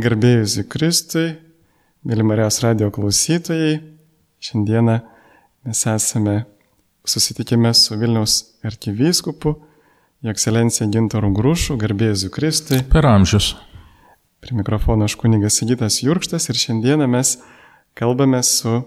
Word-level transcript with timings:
Garbėjusi 0.00 0.62
Kristui, 0.70 1.26
mėly 2.08 2.24
Marijos 2.24 2.60
radio 2.64 2.86
klausytojai, 2.94 3.74
šiandieną 4.40 4.94
mes 5.66 5.80
esame 5.92 6.36
susitikime 7.04 7.72
su 7.76 7.98
Vilniaus 8.00 8.36
arkivyskupu, 8.64 9.52
jo 10.24 10.32
ekscelencija 10.32 10.88
Gintaru 10.94 11.32
Grušu, 11.36 11.76
garbėjusi 11.82 12.30
Kristui. 12.32 12.78
Per 12.94 13.08
amžius. 13.10 13.50
Prie 14.40 14.56
mikrofono 14.56 15.04
aš 15.04 15.18
kunigas 15.20 15.58
Sigitas 15.60 16.00
Jurkštas 16.00 16.48
ir 16.48 16.62
šiandieną 16.62 17.10
mes 17.10 17.34
kalbame 17.98 18.40
su 18.46 18.78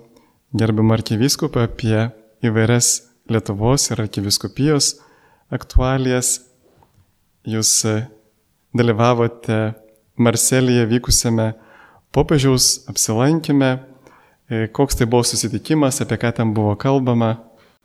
gerbiamu 0.58 0.98
arkivyskupu 0.98 1.62
apie 1.68 2.08
įvairias 2.42 3.04
Lietuvos 3.30 3.86
ir 3.94 4.02
arkiviskupijos 4.08 4.96
aktualijas. 5.54 6.40
Jūs 7.46 7.78
dalyvavote 8.74 9.62
Marselyje 10.18 10.86
vykusiame 10.90 11.54
popiežiaus 12.14 12.84
apsilankime. 12.90 13.80
E, 14.50 14.68
koks 14.68 15.00
tai 15.00 15.08
buvo 15.10 15.24
susitikimas, 15.26 16.02
apie 16.04 16.20
ką 16.22 16.34
ten 16.38 16.54
buvo 16.54 16.76
kalbama? 16.78 17.38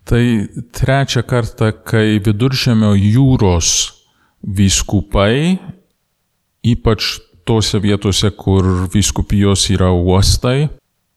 Tai 0.09 0.24
trečią 0.72 1.22
kartą, 1.28 1.70
kai 1.84 2.19
viduržėmio 2.24 2.95
jūros 2.96 3.70
vyskupai, 4.42 5.59
ypač 6.64 7.19
tose 7.48 7.80
vietose, 7.80 8.30
kur 8.36 8.88
vyskupijos 8.92 9.69
yra 9.72 9.91
uostai, 9.92 10.69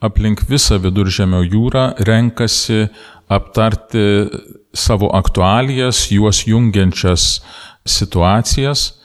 aplink 0.04 0.44
visą 0.50 0.80
viduržėmio 0.82 1.44
jūrą 1.46 1.86
renkasi 2.08 2.88
aptarti 3.32 4.28
savo 4.76 5.12
aktualijas, 5.16 6.08
juos 6.12 6.46
jungiančias 6.48 7.42
situacijas 7.88 9.01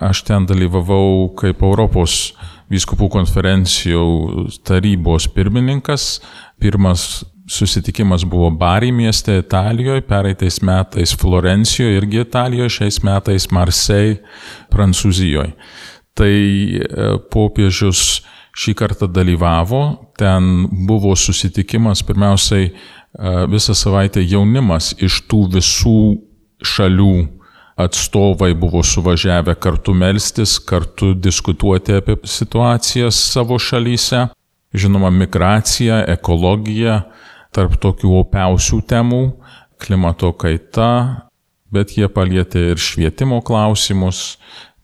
Aš 0.00 0.22
ten 0.24 0.46
dalyvavau 0.48 1.28
kaip 1.36 1.60
Europos 1.62 2.32
vyskupų 2.72 3.10
konferencijų 3.12 4.48
tarybos 4.64 5.26
pirmininkas. 5.34 6.22
Pirmas 6.62 7.24
susitikimas 7.50 8.24
buvo 8.24 8.50
Bari 8.50 8.92
mieste 8.92 9.36
Italijoje, 9.42 10.04
pereitais 10.08 10.62
metais 10.62 11.12
Florencijoje 11.18 11.98
irgi 12.00 12.22
Italijoje, 12.22 12.76
šiais 12.78 13.02
metais 13.04 13.50
Marseille, 13.50 14.22
Prancūzijoje. 14.72 15.52
Tai 16.16 16.32
e, 16.32 17.10
popiežius 17.32 18.22
šį 18.56 18.74
kartą 18.76 19.08
dalyvavo, 19.08 19.82
ten 20.20 20.66
buvo 20.88 21.14
susitikimas, 21.16 22.04
pirmiausiai 22.04 22.68
e, 22.68 22.72
visą 23.52 23.76
savaitę 23.76 24.24
jaunimas 24.24 24.92
iš 25.00 25.22
tų 25.28 25.46
visų 25.56 26.00
šalių 26.62 27.41
atstovai 27.76 28.54
buvo 28.54 28.82
suvažiavę 28.82 29.54
kartu 29.54 29.94
melstis, 29.94 30.58
kartu 30.58 31.14
diskutuoti 31.14 31.96
apie 32.00 32.16
situacijas 32.24 33.18
savo 33.32 33.58
šalyse. 33.58 34.26
Žinoma, 34.72 35.10
migracija, 35.12 35.98
ekologija, 36.08 37.02
tarp 37.52 37.76
tokių 37.80 38.14
opiausių 38.22 38.78
temų, 38.88 39.22
klimato 39.82 40.30
kaita, 40.32 40.88
bet 41.72 41.92
jie 41.98 42.08
palietė 42.08 42.70
ir 42.72 42.80
švietimo 42.80 43.42
klausimus, 43.44 44.38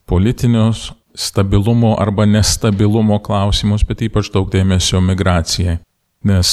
politinius 0.09 0.91
stabilumo 1.19 1.97
arba 2.01 2.27
nestabilumo 2.29 3.19
klausimus, 3.25 3.83
bet 3.89 4.05
ypač 4.07 4.29
daug 4.35 4.51
dėmesio 4.53 5.01
migracijai. 5.03 5.81
Nes 6.27 6.49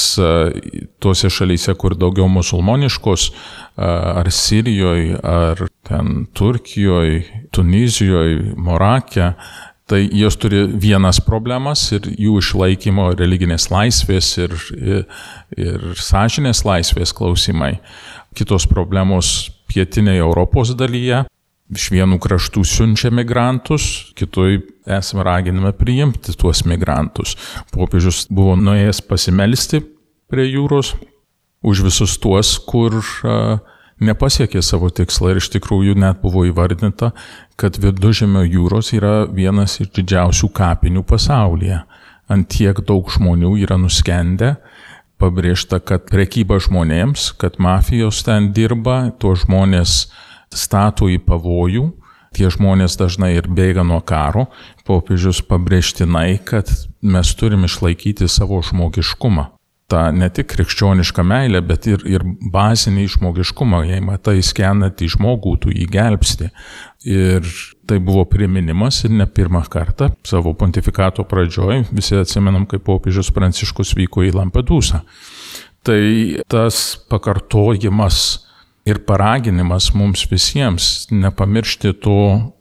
tuose 1.02 1.30
šalyse, 1.32 1.74
kur 1.74 1.96
daugiau 1.98 2.28
musulmoniškos, 2.30 3.30
ar 3.76 4.30
Sirijoje, 4.30 5.16
ar 5.18 5.64
ten 5.88 6.28
Turkijoje, 6.38 7.48
Tunizijoje, 7.50 8.52
Morakė, 8.54 9.32
tai 9.90 10.04
jos 10.14 10.38
turi 10.38 10.64
vienas 10.82 11.18
problemas 11.22 11.84
ir 11.94 12.06
jų 12.10 12.38
išlaikymo 12.42 13.10
religinės 13.18 13.68
laisvės 13.70 14.32
ir, 14.38 14.54
ir, 14.78 15.04
ir 15.58 15.86
sąžinės 15.98 16.64
laisvės 16.66 17.14
klausimai. 17.14 17.76
Kitos 18.38 18.66
problemos 18.70 19.50
pietinėje 19.70 20.22
Europos 20.22 20.74
dalyje 20.78 21.24
iš 21.74 21.88
vienų 21.94 22.18
kraštų 22.22 22.62
siunčia 22.66 23.10
migrantus, 23.14 24.12
kitoj 24.18 24.60
esame 24.98 25.24
raginami 25.26 25.72
priimti 25.76 26.34
tuos 26.38 26.62
migrantus. 26.68 27.34
Popiežius 27.74 28.26
buvo 28.30 28.54
nuėjęs 28.60 29.02
pasimelsti 29.08 29.82
prie 30.30 30.46
jūros 30.50 30.94
už 31.66 31.82
visus 31.88 32.14
tuos, 32.22 32.52
kur 32.62 33.00
uh, 33.00 33.58
nepasiekė 34.02 34.60
savo 34.62 34.90
tikslą 34.92 35.32
ir 35.32 35.40
iš 35.40 35.50
tikrųjų 35.56 35.96
net 35.98 36.20
buvo 36.22 36.44
įvardinta, 36.48 37.12
kad 37.56 37.78
viduržėmio 37.80 38.44
jūros 38.44 38.92
yra 38.96 39.24
vienas 39.26 39.78
iš 39.80 39.92
didžiausių 39.96 40.50
kapinių 40.56 41.04
pasaulyje. 41.08 41.82
Ant 42.28 42.48
tiek 42.50 42.78
daug 42.86 43.08
žmonių 43.12 43.54
yra 43.62 43.78
nuskendę, 43.78 44.56
pabrėžta, 45.22 45.80
kad 45.80 46.08
prekyba 46.10 46.58
žmonėms, 46.60 47.30
kad 47.40 47.60
mafijos 47.62 48.24
ten 48.26 48.50
dirba, 48.52 49.12
tuos 49.18 49.46
žmonės 49.46 50.06
stato 50.54 51.08
į 51.10 51.20
pavojų, 51.26 51.90
tie 52.36 52.50
žmonės 52.52 52.98
dažnai 53.00 53.34
ir 53.38 53.48
bėga 53.48 53.84
nuo 53.86 54.02
karo, 54.04 54.46
popiežius 54.86 55.42
pabrėžtinai, 55.48 56.38
kad 56.44 56.70
mes 57.02 57.34
turime 57.38 57.70
išlaikyti 57.70 58.28
savo 58.28 58.60
žmogiškumą. 58.64 59.52
Ta 59.86 60.08
ne 60.10 60.26
tik 60.34 60.48
krikščioniška 60.50 61.22
meilė, 61.22 61.60
bet 61.62 61.86
ir, 61.86 62.02
ir 62.10 62.24
bazinį 62.50 63.04
žmogiškumą, 63.14 63.84
jei 63.86 64.02
matai 64.02 64.40
skenantį 64.42 65.12
žmogų, 65.14 65.52
tu 65.62 65.70
jį 65.70 65.86
gelbsti. 65.92 66.50
Ir 67.06 67.46
tai 67.86 68.00
buvo 68.02 68.24
priminimas 68.26 69.04
ir 69.06 69.14
ne 69.14 69.28
pirmą 69.30 69.62
kartą 69.70 70.10
savo 70.26 70.56
pontifikato 70.58 71.22
pradžioj, 71.30 71.84
visi 71.94 72.18
atsimenam, 72.18 72.66
kaip 72.66 72.82
popiežius 72.88 73.30
Pranciškus 73.30 73.94
vyko 73.94 74.26
į 74.26 74.34
Lampedusą. 74.34 75.04
Tai 75.86 76.02
tas 76.50 76.80
pakartojimas 77.06 78.24
ir 78.86 79.02
paraginimas 79.06 79.90
mums 79.94 80.24
visiems 80.30 81.08
nepamiršti 81.10 81.92
to 82.02 82.18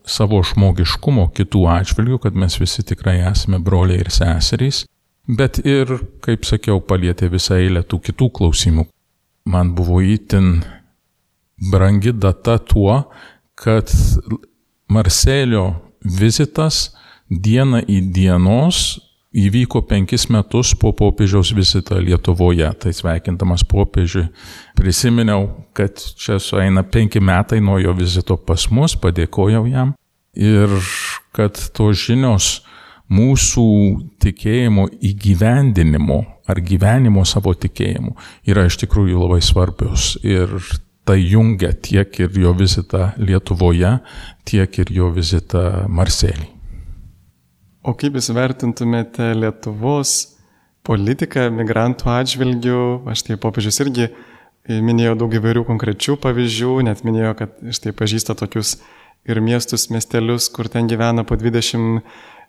savo 0.09 0.41
žmogiškumo 0.44 1.28
kitų 1.38 1.66
atžvilgių, 1.75 2.19
kad 2.24 2.38
mes 2.38 2.58
visi 2.59 2.86
tikrai 2.88 3.19
esame 3.30 3.59
broliai 3.62 4.02
ir 4.02 4.12
seserys, 4.13 4.84
bet 5.28 5.62
ir, 5.66 5.97
kaip 6.25 6.46
sakiau, 6.50 6.81
palėtė 6.81 7.30
visą 7.34 7.59
eilę 7.62 7.85
tų 7.85 8.02
kitų 8.09 8.31
klausimų. 8.40 8.88
Man 9.46 9.75
buvo 9.78 10.02
įtin 10.02 10.64
brangi 11.72 12.14
data 12.14 12.58
tuo, 12.58 13.03
kad 13.56 13.91
Marselio 14.90 15.66
vizitas 16.02 16.96
diena 17.30 17.81
į 17.81 18.02
dienos 18.14 18.97
įvyko 19.35 19.81
penkis 19.90 20.28
metus 20.31 20.73
po 20.79 20.94
popiežiaus 20.96 21.51
vizito 21.56 21.97
Lietuvoje. 22.00 22.69
Tai 22.79 22.94
sveikindamas 22.96 23.66
popiežiui 23.68 24.29
prisiminiau, 24.78 25.50
kad 25.75 26.00
čia 26.00 26.40
sueina 26.40 26.84
penki 26.84 27.19
metai 27.19 27.59
nuo 27.63 27.78
jo 27.81 27.94
vizito 27.97 28.38
pas 28.38 28.69
mus, 28.72 28.96
padėkojau 29.00 29.66
jam 29.72 29.94
ir 30.35 30.72
kad 31.35 31.59
tos 31.75 32.07
žinios 32.07 32.62
mūsų 33.12 33.68
tikėjimo 34.23 34.88
įgyvendinimo 35.06 36.19
ar 36.50 36.62
gyvenimo 36.62 37.23
savo 37.25 37.53
tikėjimu 37.57 38.16
yra 38.50 38.66
iš 38.69 38.79
tikrųjų 38.84 39.22
labai 39.22 39.41
svarbios 39.46 40.16
ir 40.25 40.52
tai 41.06 41.19
jungia 41.22 41.72
tiek 41.73 42.19
ir 42.19 42.34
jo 42.41 42.56
vizitą 42.57 43.12
Lietuvoje, 43.22 44.00
tiek 44.46 44.79
ir 44.81 44.91
jo 44.91 45.12
vizitą 45.13 45.85
Marselį. 45.88 46.55
O 47.85 47.94
kaip 47.94 48.16
jūs 48.18 48.31
vertintumėte 48.34 49.28
Lietuvos 49.38 50.13
politiką 50.85 51.51
migrantų 51.53 52.09
atžvilgių? 52.16 52.79
Aš 53.12 53.28
tai 53.28 53.38
popiežius 53.41 53.78
irgi 53.84 54.07
minėjo 54.66 55.13
daug 55.22 55.35
įvairių 55.38 55.68
konkrečių 55.68 56.16
pavyzdžių, 56.23 56.72
net 56.88 57.03
minėjo, 57.06 57.35
kad 57.38 57.59
štai 57.78 57.94
pažįsta 57.94 58.34
tokius 58.40 58.79
ir 59.29 59.38
miestus, 59.41 59.91
miestelius, 59.94 60.50
kur 60.50 60.69
ten 60.73 60.90
gyvena 60.90 61.28
po 61.29 61.38
20 61.38 62.01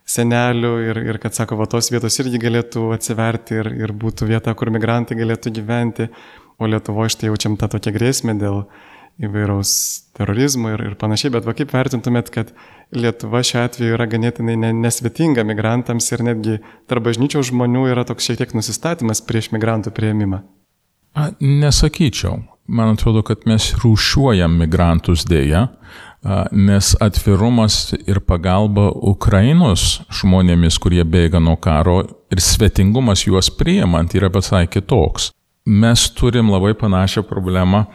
senelių 0.08 0.72
ir, 0.86 1.02
ir 1.10 1.20
kad, 1.20 1.36
sako, 1.36 1.58
va 1.60 1.68
tos 1.68 1.90
vietos 1.92 2.16
irgi 2.22 2.40
galėtų 2.40 2.88
atsiverti 2.96 3.60
ir, 3.60 3.70
ir 3.76 3.92
būtų 3.92 4.30
vieta, 4.30 4.54
kur 4.56 4.72
migrantai 4.72 5.18
galėtų 5.18 5.52
gyventi, 5.58 6.08
o 6.56 6.68
Lietuvoje 6.70 7.12
štai 7.12 7.28
jaučiam 7.28 7.58
tą 7.60 7.68
tokią 7.76 7.92
grėsmę 7.92 8.36
dėl 8.40 8.62
įvairaus 9.22 9.70
terorizmo 10.16 10.72
ir, 10.74 10.82
ir 10.90 10.96
panašiai, 11.00 11.32
bet 11.36 11.46
va 11.48 11.54
kaip 11.56 11.72
vertintumėt, 11.72 12.32
kad 12.34 12.52
Lietuva 12.94 13.40
šiuo 13.42 13.64
atveju 13.66 13.96
yra 13.96 14.06
ganėtinai 14.06 14.70
nesvetinga 14.76 15.42
migrantams 15.48 16.06
ir 16.12 16.22
netgi 16.22 16.58
tarp 16.86 17.08
bažnyčios 17.08 17.48
žmonių 17.50 17.88
yra 17.90 18.04
toks 18.06 18.28
šiek 18.28 18.38
tiek 18.42 18.52
nusistatymas 18.54 19.24
prieš 19.26 19.50
migrantų 19.56 19.90
prieimimą? 19.96 20.44
A, 21.16 21.30
nesakyčiau. 21.40 22.44
Man 22.66 22.96
atrodo, 22.96 23.22
kad 23.26 23.44
mes 23.46 23.70
rūšiuojam 23.78 24.54
migrantus 24.58 25.22
dėja, 25.26 25.68
nes 26.50 26.90
atvirumas 27.02 27.94
ir 28.06 28.18
pagalba 28.26 28.88
Ukrainos 28.90 30.00
žmonėmis, 30.10 30.78
kurie 30.82 31.04
bėga 31.06 31.38
nuo 31.42 31.54
karo 31.62 32.00
ir 32.32 32.42
svetingumas 32.42 33.22
juos 33.28 33.52
priimant 33.54 34.14
yra 34.18 34.30
visai 34.34 34.66
kitoks. 34.66 35.30
Mes 35.66 36.06
turim 36.14 36.50
labai 36.50 36.74
panašią 36.78 37.22
problemą 37.26 37.86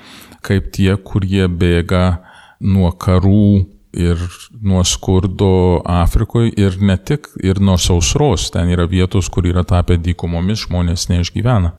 kaip 0.46 0.72
tie, 0.76 0.96
kurie 0.98 1.48
bėga 1.48 2.22
nuo 2.62 2.92
karų 2.92 3.66
ir 3.94 4.18
nuo 4.62 4.84
skurdo 4.84 5.82
Afrikoje 5.86 6.54
ir 6.58 6.78
ne 6.82 6.98
tik, 6.98 7.28
ir 7.44 7.60
nuo 7.60 7.78
sausros. 7.78 8.50
Ten 8.52 8.72
yra 8.72 8.88
vietos, 8.88 9.30
kur 9.30 9.48
yra 9.48 9.64
tapę 9.68 9.98
dykumomis, 10.00 10.66
žmonės 10.68 11.10
neišgyvena. 11.12 11.76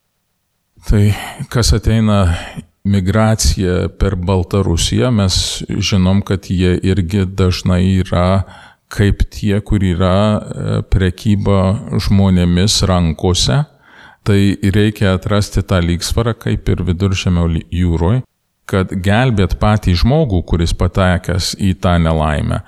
Tai 0.83 1.03
kas 1.49 1.73
ateina 1.73 2.35
migracija 2.83 3.87
per 3.99 4.17
Baltarusiją, 4.19 5.11
mes 5.15 5.63
žinom, 5.69 6.21
kad 6.27 6.49
jie 6.51 6.75
irgi 6.83 7.23
dažnai 7.25 7.85
yra 8.03 8.43
kaip 8.93 9.23
tie, 9.33 9.55
kur 9.65 9.81
yra 9.81 10.17
e, 10.37 10.81
prekyba 10.85 11.61
žmonėmis 12.03 12.83
rankose. 12.85 13.63
Tai 14.23 14.39
reikia 14.75 15.15
atrasti 15.17 15.63
tą 15.67 15.81
lygsvarą 15.83 16.35
kaip 16.39 16.69
ir 16.71 16.83
viduržėmio 16.87 17.47
jūroje 17.73 18.21
kad 18.69 18.91
gelbėt 19.03 19.57
patį 19.61 19.95
žmogų, 20.03 20.41
kuris 20.47 20.73
patekęs 20.77 21.53
į 21.59 21.73
tą 21.83 21.97
nelaimę, 22.01 22.61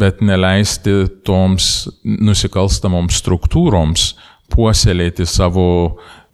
bet 0.00 0.22
neleisti 0.24 1.06
toms 1.26 1.86
nusikalstamoms 2.04 3.20
struktūroms 3.22 4.08
puoselėti 4.52 5.26
savo 5.26 5.68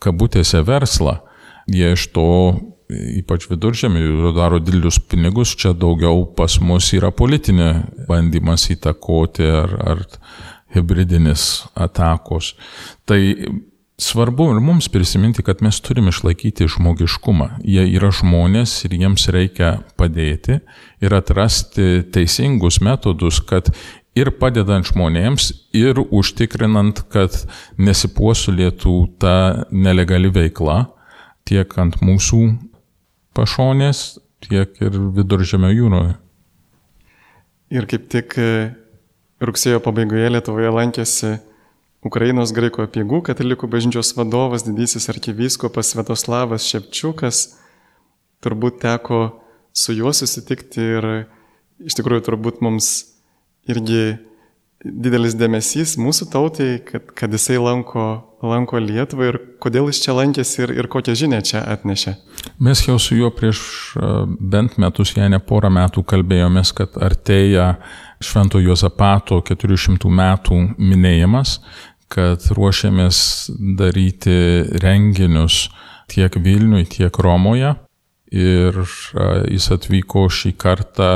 kabutėse 0.02 0.62
verslą. 0.66 1.18
Jie 1.70 1.92
iš 1.94 2.08
to, 2.14 2.28
ypač 2.92 3.46
viduržėmį, 3.50 4.06
daro 4.36 4.58
didelius 4.62 4.98
pinigus, 4.98 5.54
čia 5.56 5.74
daugiau 5.76 6.24
pas 6.36 6.58
mus 6.60 6.90
yra 6.96 7.12
politinė 7.14 7.70
bandymas 8.08 8.66
įtakoti 8.74 9.46
ar, 9.46 9.76
ar 9.92 10.02
hybridinis 10.72 11.66
atakos. 11.76 12.54
Tai 13.06 13.20
Svarbu 14.02 14.48
ir 14.50 14.58
mums 14.58 14.88
prisiminti, 14.90 15.44
kad 15.46 15.60
mes 15.62 15.78
turime 15.80 16.10
išlaikyti 16.10 16.66
žmogiškumą. 16.74 17.48
Jie 17.62 17.84
yra 17.94 18.10
žmonės 18.10 18.72
ir 18.88 18.96
jiems 18.98 19.28
reikia 19.30 19.76
padėti 20.00 20.58
ir 21.04 21.14
atrasti 21.14 22.02
teisingus 22.14 22.80
metodus, 22.82 23.38
kad 23.46 23.70
ir 24.18 24.32
padedant 24.40 24.88
žmonėms, 24.90 25.52
ir 25.76 26.00
užtikrinant, 26.02 27.04
kad 27.14 27.36
nesipuosulėtų 27.78 28.96
ta 29.22 29.36
nelegali 29.70 30.32
veikla 30.34 30.80
tiek 31.46 31.78
ant 31.78 32.00
mūsų 32.02 32.42
pašonės, 33.38 34.02
tiek 34.42 34.82
ir 34.82 34.98
viduržėmio 35.14 35.70
jūroje. 35.76 36.16
Ir 37.72 37.86
kaip 37.88 38.10
tik 38.12 38.34
e, 38.36 38.50
rugsėjo 39.40 39.78
pabaigoje 39.84 40.34
Lietuvoje 40.34 40.74
lankėsi 40.74 41.36
Ukrainos 42.02 42.50
graikų 42.54 42.82
apiegų 42.88 43.20
katalikų 43.28 43.68
bažnyčios 43.70 44.10
vadovas, 44.18 44.64
didysis 44.66 45.06
arkivyskupas 45.12 45.92
Svetoslavas 45.94 46.66
Šepčiukas, 46.66 47.44
turbūt 48.42 48.80
teko 48.82 49.22
su 49.72 49.94
juo 49.94 50.10
susitikti 50.10 50.82
ir 50.98 51.08
iš 51.86 51.96
tikrųjų 51.98 52.26
turbūt 52.26 52.60
mums 52.64 52.90
irgi 53.70 54.18
didelis 54.82 55.36
dėmesys 55.38 55.94
mūsų 56.00 56.26
tautai, 56.32 56.68
kad, 56.82 57.12
kad 57.14 57.30
jisai 57.30 57.60
lanko, 57.62 58.06
lanko 58.42 58.80
Lietuvą 58.82 59.28
ir 59.30 59.38
kodėl 59.62 59.86
jis 59.92 60.00
čia 60.02 60.16
lankėsi 60.16 60.64
ir, 60.64 60.72
ir 60.82 60.88
kokią 60.90 61.14
žinę 61.18 61.38
čia 61.46 61.62
atnešė. 61.76 62.16
Mes 62.62 62.82
jau 62.82 62.98
su 62.98 63.14
juo 63.14 63.30
prieš 63.34 63.62
bent 64.40 64.74
metus, 64.82 65.14
jei 65.14 65.30
ne 65.30 65.38
porą 65.38 65.70
metų 65.70 66.02
kalbėjomės, 66.10 66.74
kad 66.74 66.98
artėja 66.98 67.76
Švento 68.22 68.58
Jozapato 68.62 69.40
400 69.46 70.10
metų 70.10 70.58
minėjimas 70.78 71.60
kad 72.12 72.44
ruošiamės 72.52 73.18
daryti 73.78 74.34
renginius 74.82 75.68
tiek 76.12 76.36
Vilniui, 76.44 76.84
tiek 76.88 77.16
Romoje. 77.24 77.74
Ir 78.32 78.78
jis 79.52 79.68
atvyko 79.74 80.26
šį 80.32 80.54
kartą 80.60 81.10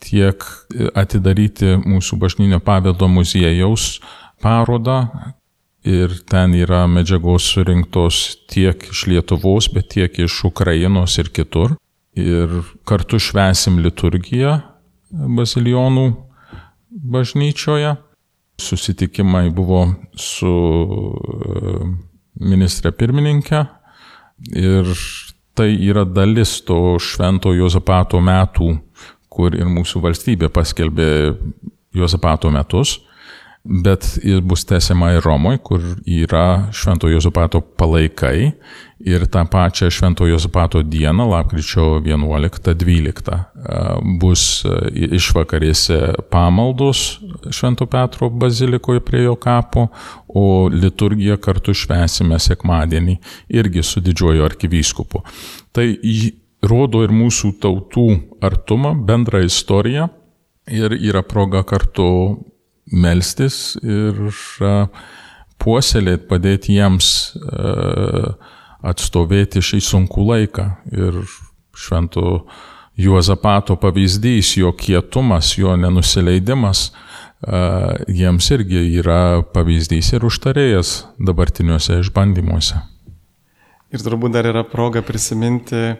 tiek 0.00 0.44
atidaryti 0.96 1.76
mūsų 1.80 2.18
bažnytinio 2.20 2.60
paveldo 2.64 3.08
muziejaus 3.08 3.98
parodą. 4.42 5.02
Ir 5.80 6.12
ten 6.28 6.52
yra 6.58 6.82
medžiagos 6.92 7.46
surinktos 7.54 8.18
tiek 8.52 8.82
iš 8.92 9.06
Lietuvos, 9.08 9.70
bet 9.72 9.88
tiek 9.94 10.18
iš 10.20 10.42
Ukrainos 10.44 11.16
ir 11.22 11.30
kitur. 11.32 11.78
Ir 12.12 12.52
kartu 12.84 13.20
švesim 13.22 13.78
liturgiją 13.80 14.58
bazilionų 15.10 16.06
bažnyčioje 16.90 17.94
susitikimai 18.60 19.48
buvo 19.54 19.82
su 20.16 20.52
e, 20.52 21.80
ministrė 22.40 22.92
pirmininkė 22.96 23.64
ir 24.56 24.92
tai 25.58 25.72
yra 25.84 26.06
dalis 26.06 26.58
to 26.64 26.96
švento 27.02 27.52
Jozapato 27.56 28.20
metų, 28.24 28.70
kur 29.30 29.54
ir 29.56 29.68
mūsų 29.68 30.02
valstybė 30.04 30.48
paskelbė 30.54 31.10
Jozapato 31.96 32.50
metus 32.54 32.98
bet 33.64 34.18
jis 34.22 34.40
bus 34.40 34.64
tęsiama 34.64 35.12
ir 35.12 35.24
Romoje, 35.24 35.58
kur 35.58 35.82
yra 36.06 36.70
Švento 36.72 37.08
Jozapato 37.08 37.60
palaikai 37.60 38.52
ir 39.04 39.26
tą 39.28 39.44
pačią 39.48 39.90
Švento 39.92 40.26
Jozapato 40.26 40.82
dieną, 40.82 41.28
lapkričio 41.28 42.00
11-12, 42.04 43.36
bus 44.20 44.64
išvakarėse 44.96 46.00
pamaldos 46.32 47.20
Švento 47.52 47.86
Petro 47.86 48.30
bazilikoje 48.30 49.04
prie 49.04 49.24
jo 49.24 49.36
kapo, 49.36 49.88
o 50.28 50.68
liturgiją 50.72 51.36
kartu 51.42 51.74
švesime 51.76 52.38
sekmadienį 52.40 53.18
irgi 53.48 53.82
su 53.84 54.00
didžiuoju 54.00 54.44
arkivyskupu. 54.46 55.24
Tai 55.72 55.86
rodo 56.62 57.04
ir 57.04 57.12
mūsų 57.12 57.54
tautų 57.60 58.08
artumą, 58.44 58.94
bendrą 58.94 59.44
istoriją 59.44 60.08
ir 60.70 60.92
yra 60.96 61.22
proga 61.26 61.64
kartu 61.66 62.06
melstis 62.90 63.76
ir 63.82 64.18
puoselėti, 65.60 66.26
padėti 66.30 66.76
jiems 66.78 67.12
atstovėti 68.80 69.62
šį 69.64 69.80
sunkų 69.84 70.26
laiką. 70.32 70.66
Ir 70.94 71.22
švento 71.76 72.44
Juozapato 73.00 73.76
pavyzdys, 73.80 74.56
jo 74.60 74.72
kietumas, 74.76 75.54
jo 75.56 75.72
nenusileidimas, 75.78 76.90
jiems 78.10 78.50
irgi 78.52 78.82
yra 79.00 79.40
pavyzdys 79.54 80.12
ir 80.18 80.26
užtarėjas 80.28 80.90
dabartiniuose 81.16 82.00
išbandymuose. 82.02 82.82
Ir 83.90 84.04
turbūt 84.04 84.36
dar 84.36 84.46
yra 84.50 84.66
proga 84.68 85.00
prisiminti 85.02 85.94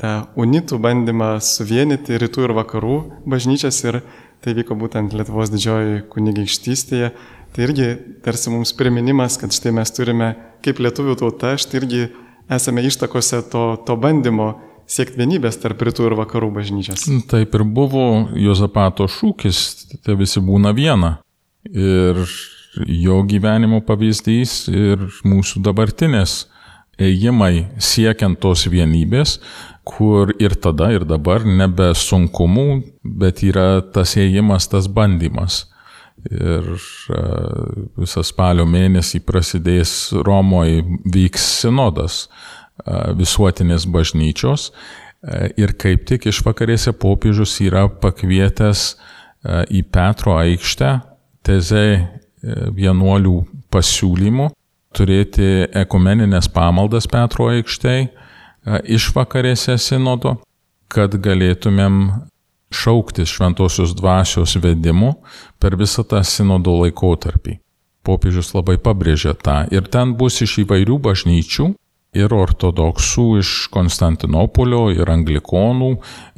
tą 0.00 0.14
unitų 0.40 0.80
bandymą 0.80 1.34
suvienyti 1.44 2.16
rytų 2.18 2.48
ir 2.48 2.56
vakarų 2.56 2.96
bažnyčias 3.28 3.82
ir 3.84 4.00
Tai 4.40 4.54
vyko 4.56 4.76
būtent 4.80 5.12
Lietuvos 5.12 5.52
didžioji 5.52 6.06
kunigaikštystėje. 6.12 7.12
Tai 7.50 7.64
irgi 7.66 7.90
tarsi 8.24 8.52
mums 8.52 8.72
priminimas, 8.78 9.36
kad 9.40 9.52
štai 9.52 9.74
mes 9.76 9.90
turime, 9.92 10.32
kaip 10.64 10.80
lietuvių 10.80 11.16
tauta, 11.20 11.56
štai 11.60 11.80
irgi 11.82 12.04
esame 12.50 12.84
ištakose 12.86 13.42
to, 13.50 13.64
to 13.86 13.96
bandymo 14.00 14.52
siekti 14.90 15.20
vienybės 15.20 15.58
tarp 15.62 15.82
rytų 15.86 16.08
ir 16.08 16.16
vakarų 16.18 16.50
bažnyčios. 16.56 17.04
Taip 17.30 17.54
ir 17.54 17.66
buvo 17.66 18.06
Jozapato 18.38 19.06
šūkis, 19.10 19.60
tai 20.06 20.16
visi 20.18 20.42
būna 20.42 20.72
viena. 20.76 21.18
Ir 21.70 22.22
jo 22.86 23.20
gyvenimo 23.26 23.82
pavyzdys 23.86 24.64
ir 24.70 25.06
mūsų 25.26 25.62
dabartinės 25.66 26.44
ėjimai 27.00 27.70
siekiant 27.80 28.38
tos 28.42 28.66
vienybės, 28.70 29.38
kur 29.84 30.32
ir 30.38 30.54
tada, 30.60 30.90
ir 30.92 31.06
dabar 31.08 31.44
nebe 31.44 31.90
sunkumų, 31.96 32.68
bet 33.02 33.42
yra 33.46 33.80
tas 33.94 34.16
ėjimas, 34.20 34.68
tas 34.70 34.88
bandymas. 34.90 35.64
Ir 36.28 36.66
e, 36.68 37.20
visą 37.96 38.22
spalio 38.26 38.66
mėnesį 38.68 39.22
prasidės 39.24 39.92
Romoje 40.26 40.82
vyks 41.08 41.46
sinodas 41.62 42.26
e, 42.26 43.14
visuotinės 43.16 43.86
bažnyčios. 43.88 44.68
E, 44.68 45.48
ir 45.56 45.72
kaip 45.80 46.04
tik 46.10 46.28
iš 46.28 46.42
vakarėse 46.44 46.92
popiežius 46.92 47.56
yra 47.64 47.88
pakvietęs 47.88 48.92
į 49.72 49.80
Petro 49.88 50.34
aikštę 50.36 50.98
teze 51.48 51.84
vienuolių 52.76 53.38
pasiūlymų 53.72 54.50
turėti 54.92 55.46
ekumeninės 55.80 56.50
pamaldas 56.52 57.06
Petro 57.08 57.46
aikštėje 57.48 58.10
išvakarėse 58.66 59.76
sinodo, 59.80 60.36
kad 60.90 61.14
galėtumėm 61.14 61.96
šauktis 62.70 63.30
šventosios 63.30 63.94
dvasios 63.98 64.56
vedimu 64.62 65.14
per 65.58 65.76
visą 65.78 66.04
tą 66.06 66.22
sinodo 66.26 66.76
laikotarpį. 66.82 67.58
Popiežius 68.06 68.54
labai 68.54 68.78
pabrėžia 68.80 69.34
tą 69.36 69.64
ir 69.74 69.88
ten 69.92 70.14
bus 70.16 70.40
iš 70.44 70.62
įvairių 70.64 70.98
bažnyčių 71.04 71.70
ir 72.16 72.32
ortodoksų 72.34 73.26
iš 73.38 73.50
Konstantinopolio, 73.74 74.88
ir 74.94 75.10
anglikonų, 75.12 75.90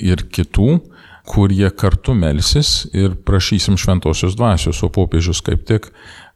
ir 0.05 0.25
kitų, 0.29 0.81
kurie 1.29 1.69
kartu 1.71 2.17
melsis 2.19 2.88
ir 2.93 3.14
prašysim 3.25 3.79
šventosios 3.81 4.35
dvasios, 4.37 4.83
o 4.83 4.91
popiežius 4.93 5.41
kaip 5.45 5.62
tik 5.69 5.88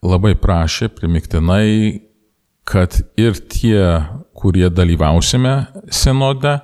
labai 0.05 0.37
prašė 0.39 0.89
primiktinai, 0.95 2.07
kad 2.67 3.01
ir 3.19 3.37
tie 3.51 3.83
kurie 4.37 4.69
dalyvausime 4.71 5.59
sinode, 5.93 6.59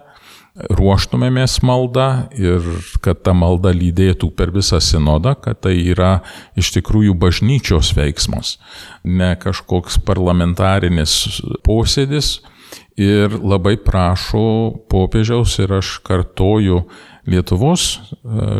ruoštumėmės 0.52 1.62
maldą 1.64 2.07
ir 2.37 2.67
kad 3.05 3.23
ta 3.25 3.33
malda 3.33 3.73
lydėtų 3.73 4.29
per 4.37 4.52
visą 4.52 4.83
sinodą, 4.85 5.33
kad 5.41 5.62
tai 5.64 5.79
yra 5.81 6.19
iš 6.61 6.75
tikrųjų 6.76 7.14
bažnyčios 7.17 7.95
veiksmas, 7.97 8.59
ne 9.05 9.33
kažkoks 9.41 10.00
parlamentarinis 10.05 11.41
posėdis. 11.64 12.41
Ir 13.00 13.33
labai 13.41 13.79
prašo 13.81 14.76
popiežiaus 14.93 15.55
ir 15.64 15.73
aš 15.79 15.95
kartoju 16.05 16.83
Lietuvos 17.25 17.85
e, 17.97 18.00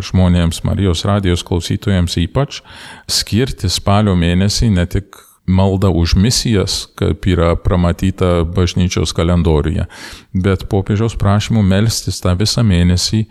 žmonėms, 0.07 0.63
Marijos 0.65 1.03
radijos 1.05 1.43
klausytojams 1.45 2.17
ypač, 2.23 2.63
skirti 3.11 3.69
spalio 3.69 4.15
mėnesį 4.17 4.71
ne 4.73 4.87
tik 4.89 5.19
malda 5.47 5.91
už 5.91 6.15
misijas, 6.15 6.87
kaip 6.95 7.27
yra 7.27 7.57
pramatyta 7.57 8.45
bažnyčios 8.45 9.13
kalendoriuje, 9.17 9.87
bet 10.33 10.69
popiežiaus 10.71 11.17
prašymų 11.19 11.65
melstis 11.67 12.23
tą 12.23 12.37
visą 12.39 12.63
mėnesį 12.67 13.27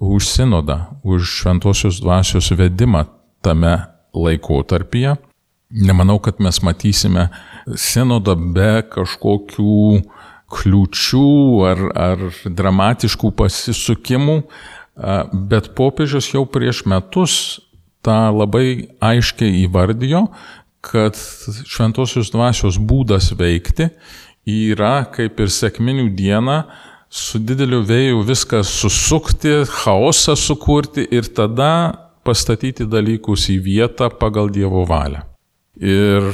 už 0.00 0.28
sinodą, 0.30 0.78
už 1.02 1.26
šventosios 1.40 2.00
dvasios 2.00 2.52
vedimą 2.54 3.06
tame 3.42 3.76
laikotarpyje. 4.14 5.16
Nemanau, 5.70 6.20
kad 6.22 6.38
mes 6.38 6.60
matysime 6.62 7.28
sinodą 7.74 8.36
be 8.38 8.84
kažkokių 8.86 10.02
kliūčių 10.54 11.28
ar, 11.66 11.80
ar 11.98 12.26
dramatiškų 12.46 13.32
pasisukimų, 13.34 14.36
bet 15.50 15.72
popiežius 15.76 16.30
jau 16.30 16.44
prieš 16.46 16.84
metus 16.86 17.34
tą 18.06 18.30
labai 18.30 18.94
aiškiai 19.02 19.64
įvardijo, 19.64 20.28
kad 20.86 21.18
šventosios 21.66 22.30
dvasios 22.34 22.78
būdas 22.78 23.32
veikti 23.38 23.90
yra 24.46 25.00
kaip 25.12 25.40
ir 25.42 25.50
sėkminių 25.50 26.10
diena 26.16 26.60
su 27.10 27.38
dideliu 27.42 27.82
vėju 27.86 28.22
viską 28.26 28.62
susukti, 28.66 29.62
chaosą 29.70 30.36
sukurti 30.38 31.06
ir 31.10 31.28
tada 31.34 31.70
pastatyti 32.26 32.86
dalykus 32.90 33.48
į 33.54 33.60
vietą 33.62 34.10
pagal 34.10 34.50
Dievo 34.50 34.82
valią. 34.88 35.22
Ir 35.78 36.32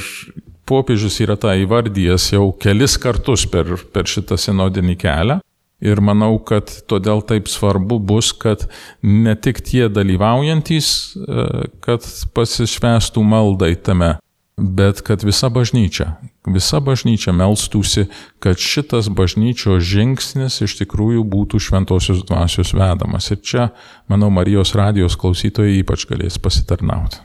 popiežius 0.69 1.19
yra 1.25 1.37
tą 1.41 1.53
įvardyjęs 1.65 2.33
jau 2.33 2.51
kelis 2.63 2.97
kartus 3.01 3.45
per, 3.51 3.75
per 3.93 4.09
šitą 4.09 4.39
sinodinį 4.41 4.99
kelią. 5.01 5.41
Ir 5.83 5.99
manau, 5.99 6.37
kad 6.47 6.71
todėl 6.87 7.25
taip 7.27 7.49
svarbu 7.51 7.97
bus, 8.07 8.29
kad 8.39 8.69
ne 9.03 9.35
tik 9.35 9.59
tie 9.67 9.89
dalyvaujantys, 9.91 10.91
e, 11.19 11.47
kad 11.83 12.07
pasišvestų 12.37 13.25
maldai 13.27 13.73
tame, 13.75 14.13
bet 14.57 15.01
kad 15.01 15.23
visa 15.25 15.49
bažnyčia, 15.49 16.13
visa 16.47 16.81
bažnyčia 16.81 17.33
melstųsi, 17.33 18.07
kad 18.43 18.61
šitas 18.61 19.09
bažnyčios 19.09 19.85
žingsnis 19.87 20.61
iš 20.67 20.77
tikrųjų 20.83 21.25
būtų 21.25 21.61
šventosios 21.63 22.25
dvasios 22.29 22.75
vedamas. 22.77 23.31
Ir 23.33 23.41
čia, 23.41 23.69
manau, 24.13 24.31
Marijos 24.31 24.75
radijos 24.79 25.17
klausytojai 25.17 25.81
ypač 25.81 26.07
galės 26.11 26.39
pasitarnauti. 26.43 27.23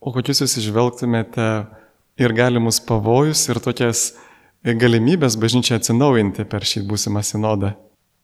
O 0.00 0.14
kokius 0.14 0.40
jūs 0.40 0.56
išvelgtumėte 0.62 1.50
ir 2.20 2.34
galimus 2.36 2.80
pavojus, 2.80 3.44
ir 3.52 3.60
tokias 3.60 4.14
galimybės 4.64 5.36
bažnyčiai 5.40 5.78
atsinaujinti 5.80 6.48
per 6.48 6.64
šį 6.64 6.86
būsimą 6.88 7.22
sinodą? 7.24 7.74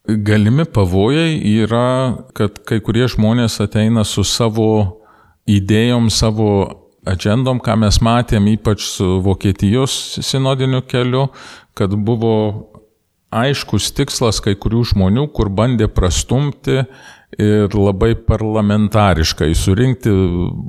Galimi 0.06 0.64
pavojai 0.64 1.34
yra, 1.58 2.24
kad 2.36 2.60
kai 2.64 2.78
kurie 2.80 3.08
žmonės 3.10 3.58
ateina 3.64 4.04
su 4.06 4.22
savo 4.24 5.02
idėjom, 5.50 6.08
savo 6.14 6.85
agendom, 7.06 7.60
ką 7.62 7.76
mes 7.80 8.00
matėm 8.04 8.48
ypač 8.52 8.84
su 8.90 9.20
Vokietijos 9.24 9.94
sinodiniu 10.26 10.82
keliu, 10.86 11.28
kad 11.76 11.94
buvo 11.94 12.34
aiškus 13.34 13.90
tikslas 13.96 14.40
kai 14.44 14.56
kurių 14.58 14.84
žmonių, 14.92 15.28
kur 15.34 15.50
bandė 15.52 15.88
prastumti 15.92 16.84
ir 17.38 17.74
labai 17.74 18.14
parlamentariškai 18.26 19.50
surinkti 19.54 20.12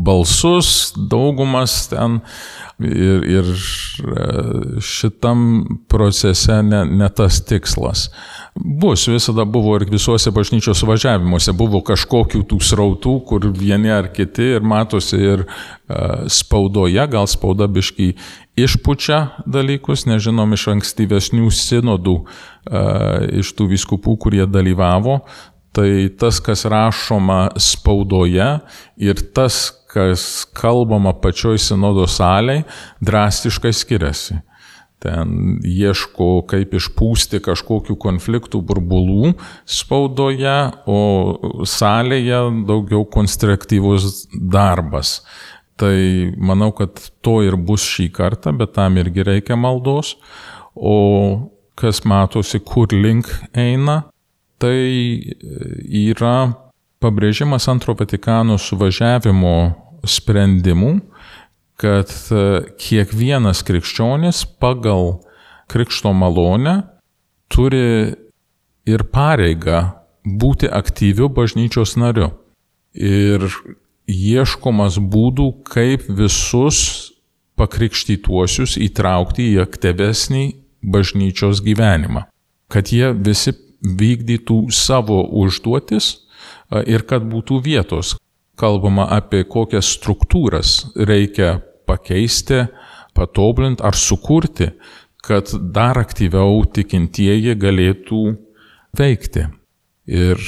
balsus, 0.05 0.91
daugumas 0.97 1.85
ten. 1.91 2.19
Ir, 2.77 3.23
ir 3.25 3.47
e, 3.49 4.25
šitam 4.85 5.39
procese 5.89 6.59
ne, 6.61 6.83
ne 6.85 7.07
tas 7.09 7.39
tikslas. 7.41 8.03
Bus, 8.53 9.07
visada 9.09 9.45
buvo 9.49 9.75
ir 9.79 9.87
visuose 9.89 10.29
bažnyčios 10.33 10.83
važiavimuose, 10.85 11.55
buvo 11.57 11.81
kažkokių 11.85 12.43
tų 12.49 12.59
srautų, 12.61 13.15
kur 13.25 13.49
vieni 13.57 13.89
ar 13.93 14.11
kiti 14.13 14.51
ir 14.57 14.65
matosi 14.65 15.17
ir 15.17 15.45
uh, 15.47 16.29
spaudoje, 16.29 17.01
gal 17.09 17.25
spauda 17.29 17.65
biškai 17.69 18.11
išpučia 18.57 19.19
dalykus, 19.49 20.05
nežinom 20.09 20.53
iš 20.57 20.67
ankstyvesnių 20.73 21.49
sinodų, 21.53 22.17
uh, 22.25 23.27
iš 23.41 23.53
tų 23.57 23.71
viskupų, 23.73 24.17
kurie 24.25 24.45
dalyvavo, 24.49 25.21
tai 25.77 26.09
tas, 26.17 26.39
kas 26.41 26.65
rašoma 26.65 27.51
spaudoje 27.61 28.47
ir 28.97 29.19
tas, 29.37 29.69
kas 29.93 30.47
kalbama 30.57 31.13
pačioj 31.21 31.59
sinodo 31.61 32.07
salėje, 32.09 32.65
drastiškai 33.05 33.73
skiriasi. 33.77 34.39
Ten 34.97 35.59
ieško, 35.61 36.47
kaip 36.49 36.73
išpūsti 36.73 37.43
kažkokių 37.45 37.93
konfliktų 38.01 38.63
burbulų 38.65 39.35
spaudoje, 39.69 40.55
o 40.89 41.61
salėje 41.69 42.41
daugiau 42.65 43.05
konstruktyvus 43.13 44.25
darbas. 44.33 45.19
Tai 45.77 45.93
manau, 46.41 46.71
kad 46.73 46.97
to 47.21 47.43
ir 47.45 47.53
bus 47.61 47.85
šį 47.85 48.09
kartą, 48.17 48.55
bet 48.57 48.73
tam 48.79 48.97
irgi 48.97 49.27
reikia 49.29 49.53
maldos. 49.53 50.15
O 50.73 50.97
kas 51.77 52.01
matosi, 52.01 52.57
kur 52.65 52.89
link 52.89 53.29
eina, 53.53 54.01
tai 54.61 55.35
yra 55.87 56.37
pabrėžimas 57.03 57.67
antro 57.69 57.95
Vatikano 57.97 58.57
suvažiavimo 58.61 59.57
sprendimų, 60.07 60.93
kad 61.77 62.09
e, 62.33 62.43
kiekvienas 62.81 63.61
krikščionis 63.67 64.43
pagal 64.61 65.19
krikšto 65.69 66.13
malonę 66.15 66.79
turi 67.53 68.15
ir 68.87 69.03
pareigą 69.13 69.83
būti 70.25 70.69
aktyviu 70.71 71.29
bažnyčios 71.29 71.95
nariu. 71.99 72.31
Ir 72.97 73.45
ieškomas 74.09 74.97
būdų, 74.97 75.51
kaip 75.67 76.07
visus 76.09 77.11
pakrikštytuosius 77.59 78.77
įtraukti 78.81 79.51
į 79.53 79.61
aktyvesnį 79.65 80.43
bažnyčios 80.81 81.61
gyvenimą. 81.65 82.25
Kad 82.71 82.91
jie 82.93 83.11
visi 83.13 83.53
vykdytų 83.99 84.67
savo 84.75 85.21
užduotis 85.41 86.27
ir 86.85 87.05
kad 87.07 87.23
būtų 87.27 87.61
vietos. 87.63 88.15
Kalbama 88.57 89.05
apie 89.13 89.43
kokias 89.45 89.89
struktūras 89.95 90.87
reikia 90.95 91.59
pakeisti, 91.87 92.65
patobulinti 93.15 93.85
ar 93.85 93.95
sukurti, 93.95 94.71
kad 95.23 95.51
dar 95.73 95.99
aktyviau 96.01 96.63
tikintieji 96.73 97.55
galėtų 97.59 98.21
veikti. 98.97 99.47
Ir 100.07 100.39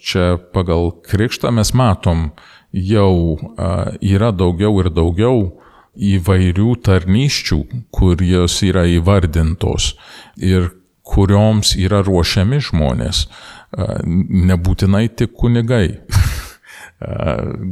čia 0.00 0.26
pagal 0.54 0.94
krikštą 1.04 1.52
mes 1.52 1.74
matom, 1.76 2.30
jau 2.72 3.36
yra 4.00 4.32
daugiau 4.32 4.80
ir 4.80 4.88
daugiau 4.90 5.42
įvairių 5.92 6.70
tarnyščių, 6.86 7.58
kur 7.92 8.22
jos 8.24 8.62
yra 8.64 8.86
įvardintos. 8.88 9.92
Ir 10.40 10.70
kurioms 11.12 11.74
yra 11.76 12.00
ruošiami 12.06 12.60
žmonės, 12.68 13.26
nebūtinai 14.48 15.06
tik 15.16 15.36
kunigai. 15.38 15.86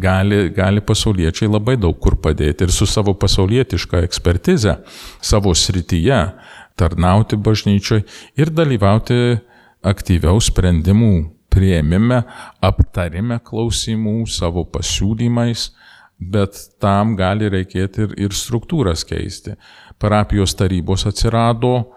gali, 0.06 0.48
gali 0.50 0.80
pasauliečiai 0.80 1.50
labai 1.50 1.76
daug 1.80 1.98
kur 2.02 2.16
padėti 2.22 2.66
ir 2.66 2.72
su 2.74 2.86
savo 2.88 3.14
pasaulietiška 3.14 4.02
ekspertize, 4.06 4.76
savo 5.22 5.54
srityje 5.54 6.20
tarnauti 6.80 7.38
bažnyčioj 7.38 8.02
ir 8.40 8.50
dalyvauti 8.54 9.38
aktyviau 9.86 10.40
sprendimų 10.42 11.12
prieimime, 11.50 12.22
aptarime 12.62 13.40
klausimų, 13.44 14.24
savo 14.30 14.64
pasiūlymais, 14.70 15.70
bet 16.20 16.58
tam 16.82 17.16
gali 17.18 17.48
reikėti 17.50 18.04
ir, 18.06 18.14
ir 18.28 18.36
struktūras 18.36 19.06
keisti. 19.08 19.56
Parapijos 20.00 20.54
tarybos 20.56 21.06
atsirado, 21.08 21.90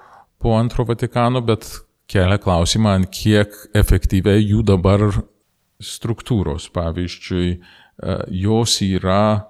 po 0.43 0.57
antro 0.59 0.83
Vatikano, 0.85 1.41
bet 1.41 1.65
kelia 2.11 2.37
klausimą, 2.41 2.97
ant 2.97 3.11
kiek 3.15 3.53
efektyviai 3.79 4.43
jų 4.43 4.63
dabar 4.67 5.05
struktūros. 5.83 6.67
Pavyzdžiui, 6.75 7.53
e, 7.55 8.17
jos 8.43 8.75
yra 8.83 9.47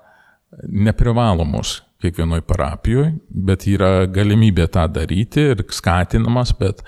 neprivalomos 0.69 1.79
kiekvienoje 2.03 2.43
parapijoje, 2.45 3.15
bet 3.29 3.65
yra 3.71 4.05
galimybė 4.11 4.67
tą 4.75 4.85
daryti 4.91 5.47
ir 5.53 5.63
skatinamas, 5.73 6.53
bet 6.59 6.83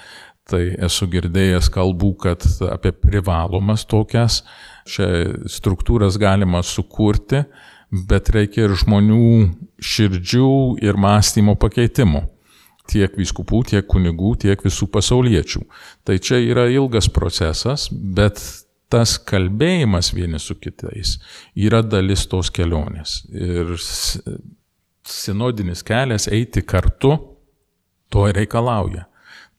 tai 0.45 0.75
esu 0.85 1.07
girdėjęs 1.09 1.71
kalbų, 1.73 2.11
kad 2.21 2.45
apie 2.69 2.91
privalomas 2.93 3.87
tokias 3.89 4.43
čia 4.85 5.07
struktūras 5.49 6.19
galima 6.21 6.61
sukurti, 6.61 7.41
bet 8.05 8.29
reikia 8.35 8.67
ir 8.67 8.77
žmonių 8.77 9.25
širdžių 9.81 10.53
ir 10.85 10.99
mąstymo 11.01 11.55
pakeitimų 11.57 12.25
tiek 12.91 13.15
viskupų, 13.17 13.63
tiek 13.71 13.87
kunigų, 13.89 14.35
tiek 14.45 14.61
visų 14.65 14.87
pasauliečių. 14.93 15.63
Tai 16.05 16.19
čia 16.21 16.39
yra 16.43 16.67
ilgas 16.71 17.09
procesas, 17.11 17.87
bet 17.89 18.41
tas 18.91 19.17
kalbėjimas 19.17 20.11
vieni 20.13 20.39
su 20.39 20.55
kitais 20.61 21.17
yra 21.57 21.81
dalis 21.83 22.27
tos 22.29 22.51
kelionės. 22.53 23.23
Ir 23.33 23.75
sinodinis 25.05 25.83
kelias 25.85 26.29
eiti 26.31 26.63
kartu 26.65 27.15
to 28.13 28.27
reikalauja. 28.33 29.07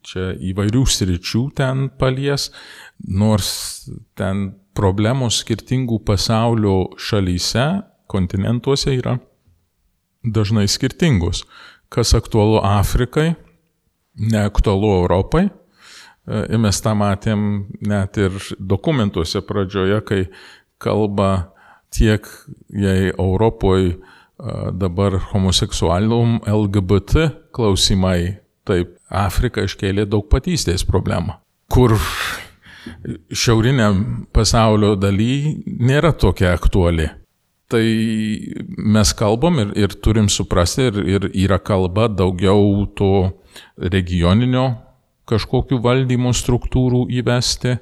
Čia 0.07 0.31
įvairių 0.53 0.85
sričių 0.87 1.43
ten 1.59 1.89
palies, 1.99 2.53
nors 3.11 3.51
ten 4.15 4.53
problemos 4.77 5.41
skirtingų 5.43 5.99
pasaulio 6.07 6.93
šalyse, 7.01 7.67
kontinentuose 8.07 8.95
yra 8.95 9.17
dažnai 10.23 10.69
skirtingos. 10.71 11.43
Kas 11.97 12.13
aktualu 12.17 12.61
Afrikai, 12.61 13.31
neaktualu 14.21 14.91
Europai. 15.01 15.47
E, 15.49 16.43
ir 16.53 16.61
mes 16.61 16.81
tą 16.85 16.93
matėm 16.99 17.47
net 17.89 18.21
ir 18.21 18.37
dokumentuose 18.61 19.41
pradžioje, 19.47 20.03
kai 20.05 20.21
kalba 20.83 21.31
tiek, 21.95 22.29
jei 22.69 23.09
Europoje 23.15 23.97
dabar 24.77 25.17
homoseksualum 25.33 26.41
LGBT 26.45 27.31
klausimai, 27.57 28.37
taip, 28.69 28.97
Afrika 29.09 29.65
iškėlė 29.65 30.05
daug 30.11 30.27
patystės 30.29 30.85
problemą, 30.87 31.39
kur 31.73 31.95
šiauriniam 33.31 34.27
pasaulio 34.35 34.95
daly 34.99 35.57
nėra 35.65 36.13
tokia 36.13 36.53
aktuali. 36.57 37.09
Tai 37.67 37.87
mes 38.95 39.13
kalbam 39.19 39.59
ir, 39.59 39.73
ir 39.75 39.95
turim 40.03 40.29
suprasti, 40.31 40.87
ir, 40.87 41.01
ir 41.03 41.25
yra 41.35 41.59
kalba 41.59 42.07
daugiau 42.07 42.85
to 42.95 43.13
regioninio 43.77 44.69
kažkokių 45.27 45.81
valdymo 45.83 46.31
struktūrų 46.37 47.09
įvesti. 47.19 47.81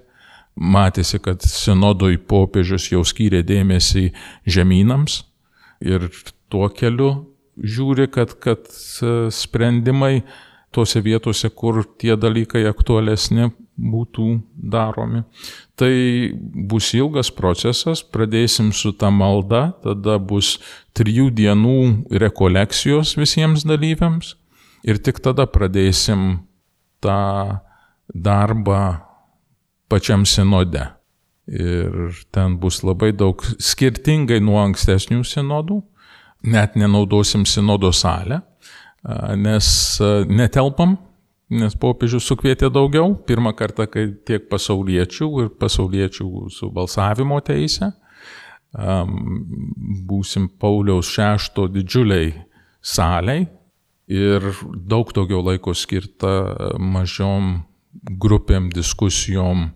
Matėsi, 0.54 1.18
kad 1.18 1.42
sinodoj 1.42 2.20
popiežius 2.30 2.86
jau 2.92 3.02
skyrė 3.04 3.42
dėmesį 3.44 4.06
žemynams 4.46 5.24
ir 5.82 6.06
tuo 6.48 6.68
keliu 6.70 7.10
žiūri, 7.58 8.06
kad, 8.14 8.36
kad 8.42 8.70
sprendimai 9.34 10.22
tose 10.74 11.02
vietose, 11.02 11.50
kur 11.50 11.82
tie 11.98 12.16
dalykai 12.18 12.64
aktualesni, 12.70 13.50
būtų 13.74 14.28
daromi. 14.54 15.24
Tai 15.78 15.92
bus 16.70 16.92
ilgas 16.94 17.30
procesas, 17.34 18.02
pradėsim 18.02 18.72
su 18.72 18.92
ta 18.94 19.10
malda, 19.10 19.72
tada 19.82 20.18
bus 20.18 20.58
trijų 20.94 21.30
dienų 21.34 21.78
rekolekcijos 22.22 23.16
visiems 23.18 23.66
dalyviams 23.66 24.34
ir 24.86 25.00
tik 25.02 25.20
tada 25.24 25.46
pradėsim 25.50 26.44
tą 27.02 27.60
darbą 28.14 29.00
pačiam 29.88 30.24
sinode. 30.28 30.86
Ir 31.44 32.14
ten 32.32 32.56
bus 32.56 32.80
labai 32.86 33.10
daug 33.12 33.42
skirtingai 33.60 34.38
nuo 34.40 34.62
ankstesnių 34.62 35.24
sinodų, 35.28 35.82
net 36.48 36.76
nenaudosim 36.76 37.44
sinodo 37.48 37.90
salę, 37.92 38.40
nes 39.36 39.66
netelpam 40.30 40.96
nes 41.52 41.76
popiežius 41.76 42.26
sukvietė 42.28 42.70
daugiau, 42.72 43.12
pirmą 43.26 43.52
kartą, 43.56 43.86
kai 43.90 44.06
tiek 44.26 44.48
pasauliečių 44.50 45.28
ir 45.44 45.50
pasauliečių 45.60 46.28
su 46.52 46.70
balsavimo 46.72 47.40
teise. 47.44 47.92
Būsim 50.08 50.48
Pauliaus 50.58 51.12
šešto 51.14 51.68
didžiuliai 51.70 52.32
saliai 52.82 53.44
ir 54.10 54.48
daug 54.74 55.12
daugiau 55.14 55.44
laiko 55.44 55.74
skirta 55.76 56.32
mažiom 56.80 57.62
grupėm, 58.20 58.72
diskusijom, 58.74 59.68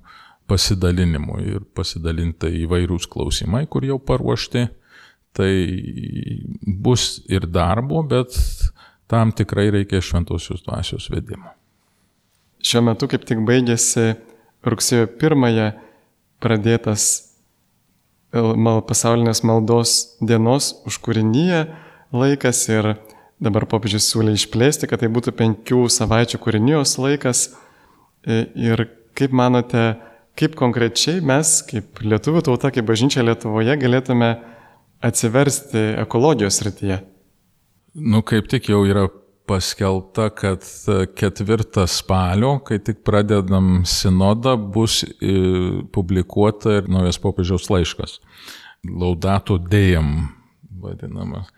pasidalinimui 0.49 1.45
ir 1.53 1.69
pasidalinta 1.77 2.49
įvairūs 2.49 3.07
klausimai, 3.13 3.67
kur 3.71 3.87
jau 3.87 4.01
paruošti. 4.01 4.67
Tai 5.39 5.53
bus 6.83 7.21
ir 7.31 7.45
darbo, 7.47 8.01
bet 8.03 8.35
tam 9.07 9.31
tikrai 9.37 9.69
reikia 9.77 10.01
šventosios 10.03 10.65
dvasios 10.65 11.07
vedimo. 11.13 11.58
Šiuo 12.65 12.83
metu 12.89 13.09
kaip 13.11 13.25
tik 13.29 13.45
baigėsi 13.47 14.17
rugsėjo 14.67 15.07
pirmąją 15.21 15.73
pradėtas 16.43 17.29
pasaulinės 18.33 19.43
maldos 19.47 19.95
dienos 20.21 20.75
už 20.87 20.99
kūrinyje 21.05 21.67
laikas 22.13 22.65
ir 22.69 22.97
dabar 23.41 23.67
popiežius 23.71 24.09
siūlė 24.11 24.35
išplėsti, 24.37 24.89
kad 24.91 25.01
tai 25.03 25.11
būtų 25.13 25.33
penkių 25.39 25.87
savaičių 25.93 26.41
kūrinijos 26.43 26.97
laikas. 26.99 27.45
E, 28.27 28.47
ir 28.59 28.89
kaip 29.19 29.33
manote, 29.33 29.97
kaip 30.39 30.57
konkrečiai 30.59 31.23
mes, 31.25 31.61
kaip 31.69 32.03
lietuvių 32.03 32.43
tauta, 32.49 32.73
kaip 32.75 32.89
bažnyčia 32.89 33.25
Lietuvoje, 33.27 33.77
galėtume 33.79 34.33
atsiversti 35.05 35.85
ekologijos 36.03 36.61
rytyje? 36.67 37.01
Nu, 37.95 38.23
kaip 38.27 38.51
tik 38.51 38.69
jau 38.71 38.83
yra 38.87 39.07
paskelbta, 39.49 40.29
kad 40.37 40.65
ketvirtą 41.17 41.87
spalio, 41.91 42.59
kai 42.65 42.79
tik 42.85 43.03
pradedam 43.07 43.83
sinodą, 43.89 44.57
bus 44.57 45.01
e, 45.05 45.35
publikuota 45.95 46.79
ir 46.79 46.91
naujas 46.93 47.21
popiežiaus 47.23 47.71
laiškas. 47.73 48.19
Laudato 48.89 49.59
Dejam 49.59 50.29
vadinamas, 50.81 51.51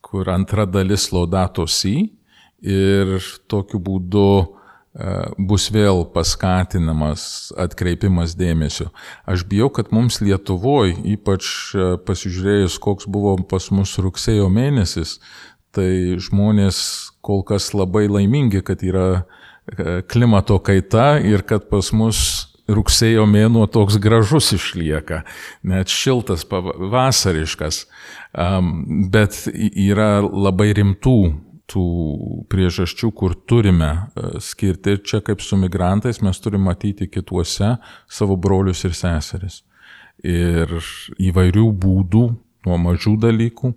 kur 0.00 0.30
antra 0.30 0.66
dalis 0.66 1.10
Laudato 1.12 1.66
Si 1.66 1.96
ir 2.62 3.18
tokiu 3.50 3.80
būdu 3.82 4.26
e, 4.38 4.46
bus 5.38 5.68
vėl 5.74 6.04
paskatinamas 6.14 7.52
atkreipimas 7.58 8.36
dėmesio. 8.38 8.90
Aš 9.26 9.44
bijau, 9.50 9.68
kad 9.74 9.92
mums 9.94 10.20
Lietuvoje, 10.22 10.96
ypač 11.14 11.48
e, 11.74 11.88
pasižiūrėjus, 12.06 12.78
koks 12.82 13.10
buvo 13.10 13.36
pas 13.50 13.68
mus 13.74 13.96
rugsėjo 13.98 14.48
mėnesis, 14.52 15.18
tai 15.74 16.18
žmonės 16.20 16.78
kol 17.24 17.42
kas 17.46 17.72
labai 17.76 18.06
laimingi, 18.10 18.62
kad 18.66 18.82
yra 18.84 19.06
e, 19.16 20.00
klimato 20.08 20.58
kaita 20.64 21.16
ir 21.24 21.44
kad 21.48 21.68
pas 21.70 21.92
mus 21.96 22.52
rugsėjo 22.72 23.24
mėnuo 23.26 23.66
toks 23.70 23.98
gražus 24.00 24.52
išlieka, 24.54 25.22
net 25.66 25.90
šiltas, 25.90 26.44
vasariškas, 26.46 27.86
bet 29.12 29.40
yra 29.50 30.20
labai 30.22 30.70
rimtų 30.78 31.16
tų 31.72 31.84
priežasčių, 32.52 33.10
kur 33.16 33.34
turime 33.48 33.90
e, 33.92 34.40
skirti. 34.44 34.96
Ir 34.96 35.04
čia 35.08 35.22
kaip 35.24 35.40
su 35.44 35.56
migrantais 35.56 36.20
mes 36.24 36.40
turime 36.42 36.68
matyti 36.70 37.08
kituose 37.08 37.76
savo 38.10 38.36
brolius 38.36 38.82
ir 38.84 38.96
seseris. 38.98 39.62
Ir 40.26 40.74
įvairių 41.22 41.68
būdų, 41.82 42.24
nuo 42.66 42.78
mažų 42.82 43.16
dalykų, 43.22 43.72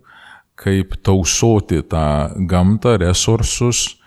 kaip 0.56 0.96
tausoti 1.04 1.82
tą 1.84 2.34
gamtą, 2.48 2.98
resursus, 3.02 3.98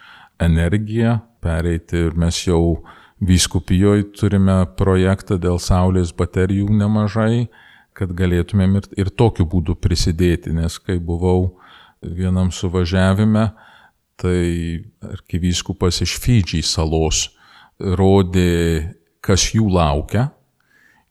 energiją, 0.41 1.19
pereiti. 1.45 2.09
Ir 2.09 2.17
mes 2.17 2.45
jau 2.47 2.81
Vyskupijoje 3.19 4.05
turime 4.15 4.61
projektą 4.79 5.41
dėl 5.43 5.57
saulės 5.59 6.13
baterijų 6.15 6.69
nemažai, 6.71 7.49
kad 7.91 8.13
galėtumėm 8.15 8.77
ir, 8.79 8.85
ir 8.95 9.11
tokiu 9.11 9.43
būdu 9.51 9.75
prisidėti, 9.75 10.53
nes 10.55 10.77
kai 10.79 11.01
buvau 11.03 11.57
vienam 11.99 12.53
suvažiavime, 12.55 13.49
tai 14.19 14.85
arkivyskupas 15.03 15.99
iš 16.07 16.15
Fidži 16.23 16.63
salos 16.63 17.27
rodė, 17.79 18.95
kas 19.19 19.51
jų 19.55 19.67
laukia. 19.75 20.29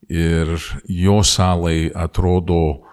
Ir 0.07 0.53
jo 0.87 1.19
salai 1.27 1.89
atrodo 1.91 2.86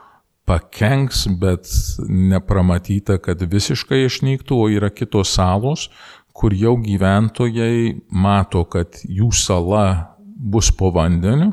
pakenks, 0.44 1.24
bet 1.40 1.68
nepramatyta, 2.08 3.18
kad 3.22 3.40
visiškai 3.40 4.04
išnyktų, 4.08 4.58
o 4.60 4.68
yra 4.72 4.90
kitos 4.92 5.32
salos, 5.36 5.88
kur 6.34 6.54
jau 6.56 6.74
gyventojai 6.82 7.94
mato, 8.10 8.64
kad 8.68 8.98
jų 9.06 9.30
sala 9.34 10.16
bus 10.34 10.72
po 10.74 10.90
vandeniu 10.94 11.52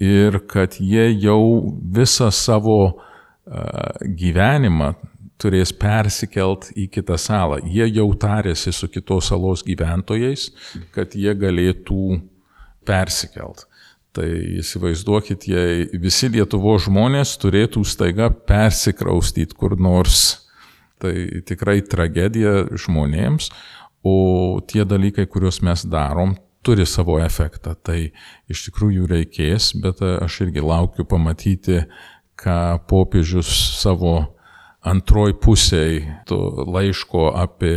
ir 0.00 0.38
kad 0.48 0.76
jie 0.80 1.08
jau 1.20 1.40
visą 1.92 2.30
savo 2.32 3.00
gyvenimą 4.20 4.92
turės 5.40 5.72
persikelt 5.72 6.68
į 6.76 6.86
kitą 6.92 7.16
salą. 7.20 7.60
Jie 7.64 7.88
jau 7.88 8.10
tarėsi 8.20 8.72
su 8.76 8.88
kitos 8.92 9.30
salos 9.32 9.64
gyventojais, 9.66 10.50
kad 10.94 11.16
jie 11.16 11.32
galėtų 11.34 12.20
persikelt. 12.86 13.66
Tai 14.16 14.26
įsivaizduokit, 14.58 15.44
jei 15.46 15.84
visi 16.02 16.26
Lietuvo 16.34 16.72
žmonės 16.82 17.36
turėtų 17.38 17.84
staiga 17.86 18.26
persikraustyti 18.30 19.54
kur 19.54 19.76
nors, 19.78 20.48
tai 20.98 21.42
tikrai 21.46 21.78
tragedija 21.86 22.64
žmonėms, 22.74 23.52
o 24.02 24.58
tie 24.66 24.82
dalykai, 24.88 25.28
kuriuos 25.30 25.60
mes 25.62 25.86
darom, 25.86 26.34
turi 26.66 26.86
savo 26.90 27.20
efektą. 27.22 27.76
Tai 27.78 28.00
iš 28.50 28.66
tikrųjų 28.66 29.06
reikės, 29.14 29.72
bet 29.78 30.02
aš 30.02 30.40
irgi 30.46 30.64
laukiu 30.64 31.06
pamatyti, 31.08 31.84
ką 32.40 32.80
popiežius 32.90 33.50
savo 33.78 34.14
antroj 34.80 35.36
pusėj 35.38 36.00
to 36.26 36.38
laiško 36.66 37.30
apie 37.36 37.76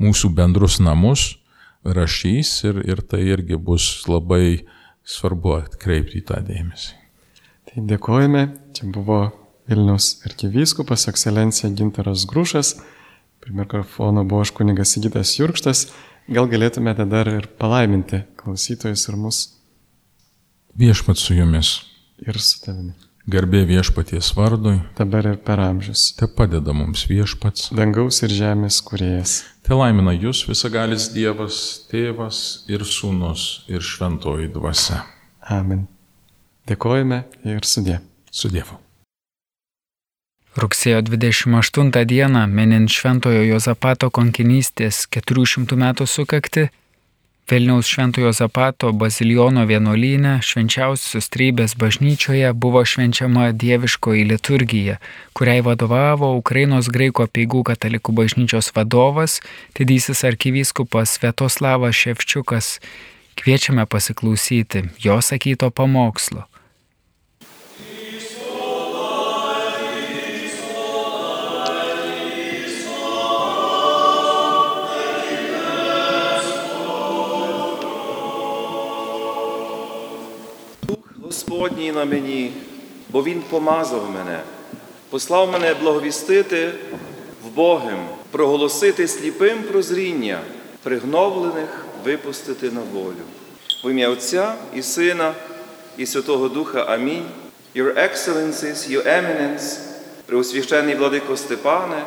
mūsų 0.00 0.30
bendrus 0.34 0.78
namus, 0.80 1.36
rašys 1.84 2.52
ir, 2.68 2.82
ir 2.86 3.02
tai 3.06 3.22
irgi 3.28 3.56
bus 3.56 4.06
labai 4.08 4.64
svarbu 5.08 5.58
atkreipti 5.62 6.20
į 6.20 6.26
tą 6.28 6.40
dėmesį. 6.44 6.94
Tai 7.68 7.84
dėkojame, 7.90 8.44
čia 8.76 8.88
buvo 8.92 9.20
Vilniaus 9.68 10.22
arkivyskupas, 10.24 11.08
ekscelencija 11.10 11.70
Gintaras 11.76 12.24
Grušas, 12.28 12.78
prie 13.44 13.52
mikrofono 13.56 14.24
buvo 14.24 14.46
aš 14.46 14.54
kunigas 14.56 14.94
Sigitas 14.94 15.34
Jurkštas, 15.36 15.88
gal 16.28 16.48
galėtumėte 16.48 17.04
dar 17.08 17.28
ir 17.30 17.50
palaiminti 17.60 18.24
klausytojus 18.40 19.08
ir 19.10 19.20
mus. 19.20 19.42
Viešpat 20.78 21.20
su 21.20 21.36
jumis. 21.36 21.76
Ir 22.24 22.38
su 22.42 22.64
tavimi. 22.64 23.07
Garbė 23.28 23.66
viešpaties 23.68 24.30
vardui. 24.32 24.78
Dabar 24.96 25.26
ir 25.28 25.34
per 25.44 25.60
amžius. 25.60 26.14
Te 26.16 26.24
padeda 26.32 26.72
mums 26.72 27.02
viešpats. 27.10 27.66
Dangaus 27.76 28.22
ir 28.24 28.32
žemės 28.32 28.78
kuriejas. 28.86 29.42
Te 29.66 29.76
laimina 29.76 30.14
jūs 30.16 30.46
visagalis 30.48 31.10
Dievas, 31.12 31.58
Tėvas 31.90 32.38
ir 32.72 32.86
Sūnus 32.88 33.68
ir 33.68 33.84
Šventoji 33.84 34.48
Dvasia. 34.54 35.02
Amen. 35.44 35.84
Dėkojame 36.72 37.26
ir 37.44 37.68
sudė. 37.68 37.98
Su 38.32 38.48
Dievu. 38.48 38.80
Rugsėjo 40.56 41.04
28 41.10 41.92
dieną, 42.08 42.46
minint 42.48 42.88
Šventojo 42.88 43.44
Jozapato 43.44 44.08
konkinystės 44.08 45.04
400 45.12 45.76
metų 45.76 46.08
sukakti, 46.08 46.70
Vilniaus 47.50 47.86
Šventojo 47.86 48.32
Zapato 48.32 48.90
baziliono 48.92 49.62
vienuolyne 49.64 50.34
švenčiausios 50.44 51.30
trybės 51.32 51.72
bažnyčioje 51.80 52.50
buvo 52.52 52.82
švenčiama 52.84 53.46
dieviškoji 53.56 54.26
liturgija, 54.28 54.98
kuriai 55.32 55.62
vadovavo 55.64 56.34
Ukrainos 56.36 56.90
graiko 56.92 57.24
peigų 57.24 57.62
katalikų 57.70 58.12
bažnyčios 58.20 58.68
vadovas, 58.76 59.38
didysis 59.80 60.20
arkivyskupas 60.28 61.16
Svetoslavas 61.16 61.96
Ševčiukas. 61.96 62.70
Kviečiame 63.40 63.86
pasiklausyti 63.86 64.84
jo 65.00 65.16
sakyto 65.24 65.70
pamokslo. 65.70 66.44
Господній 81.28 81.92
на 81.92 82.04
мені, 82.04 82.52
бо 83.08 83.22
Він 83.22 83.42
помазав 83.50 84.10
мене, 84.10 84.40
послав 85.10 85.52
мене 85.52 85.74
благовістити 85.74 86.72
в 87.44 87.48
Богим, 87.54 87.98
проголосити 88.30 89.08
сліпим 89.08 89.62
прозріння, 89.62 90.40
пригновлених 90.82 91.86
випустити 92.04 92.70
на 92.70 92.80
волю. 92.92 93.24
В 93.84 93.90
ім'я 93.90 94.08
Отця 94.08 94.54
і 94.74 94.82
Сина, 94.82 95.34
і 95.98 96.06
Святого 96.06 96.48
Духа 96.48 96.82
Амінь. 96.82 97.24
Your 97.76 97.94
Excellencies, 97.94 98.90
Your 98.90 99.06
Eminence, 99.06 99.78
Преосвященний 100.26 100.94
Владико 100.94 101.36
Степане, 101.36 102.02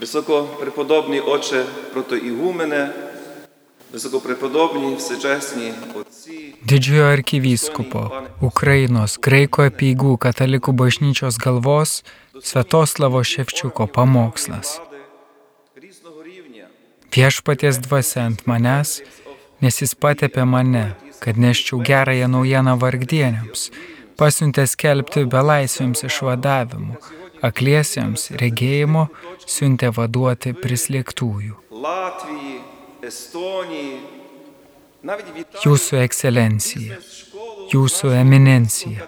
Високопреподобний 0.00 1.20
Отче 1.20 1.64
протоігумене. 1.92 3.09
Didžiojo 6.70 7.06
arkivyskupo 7.10 8.02
Ukrainos 8.46 9.16
Graiko 9.18 9.64
apygų 9.66 10.12
katalikų 10.22 10.74
bažnyčios 10.78 11.40
galvos 11.42 11.96
Svetoslavo 12.38 13.24
Ševčiuko 13.26 13.88
pamokslas. 13.90 14.78
Viešpaties 17.10 17.82
dvasia 17.82 18.28
ant 18.30 18.46
manęs, 18.46 19.00
nes 19.58 19.82
jis 19.82 19.98
patepė 19.98 20.46
mane, 20.46 20.86
kad 21.18 21.34
neščiau 21.34 21.82
gerąją 21.82 22.30
naujieną 22.30 22.78
vargdieniams, 22.78 23.72
pasiuntė 24.14 24.70
skelbti 24.70 25.26
belaisviams 25.34 26.06
išvadavimu, 26.06 27.00
akliesiems 27.42 28.30
regėjimo, 28.38 29.08
siuntė 29.50 29.90
vaduoti 29.98 30.54
prislėgtųjų. 30.54 31.58
Latvijai. 31.74 32.69
Jūsų 35.64 35.96
ekscelencija, 36.04 36.98
jūsų 37.72 38.10
eminencija, 38.12 39.06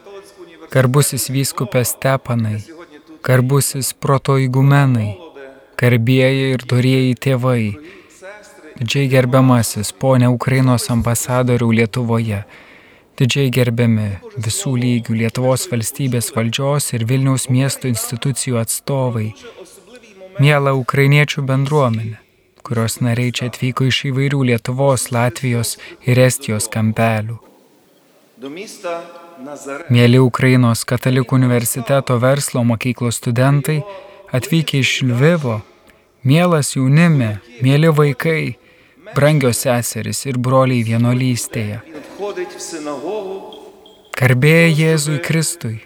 garbusis 0.73 1.27
vyskupė 1.35 1.83
Stepanai, 1.85 2.63
garbusis 3.21 3.93
protoigumenai, 3.93 5.11
garbėjai 5.77 6.55
ir 6.55 6.65
dorėjai 6.73 7.13
tėvai, 7.27 7.65
didžiai 8.81 9.13
gerbiamasis 9.13 9.93
ponė 9.93 10.33
Ukrainos 10.33 10.89
ambasadorių 10.97 11.69
Lietuvoje, 11.83 12.41
didžiai 13.21 13.53
gerbiami 13.53 14.09
visų 14.41 14.73
lygių 14.87 15.21
Lietuvos 15.21 15.69
valstybės 15.69 16.33
valdžios 16.33 16.95
ir 16.97 17.05
Vilniaus 17.13 17.51
miesto 17.53 17.93
institucijų 17.93 18.57
atstovai, 18.65 19.29
mėla 20.41 20.73
ukrainiečių 20.81 21.45
bendruomenė 21.53 22.22
kurios 22.67 23.01
nariai 23.05 23.33
čia 23.35 23.49
atvyko 23.51 23.87
iš 23.91 23.99
įvairių 24.11 24.41
Lietuvos, 24.51 25.11
Latvijos 25.15 25.77
ir 26.07 26.21
Estijos 26.23 26.69
kampelių. 26.73 27.39
Mėly 29.93 30.19
Ukrainos 30.23 30.85
katalikų 30.89 31.37
universiteto 31.39 32.17
verslo 32.23 32.65
mokyklos 32.67 33.21
studentai, 33.21 33.83
atvykę 34.33 34.81
iš 34.83 35.03
Lvivo, 35.07 35.61
mielas 36.25 36.75
jaunime, 36.77 37.37
mėly 37.63 37.93
vaikai, 37.95 38.57
brangios 39.15 39.63
seseris 39.67 40.25
ir 40.27 40.39
broliai 40.39 40.83
vienolystėje. 40.87 41.83
Karbėjai 44.19 44.77
Jėzui 44.79 45.19
Kristui. 45.25 45.79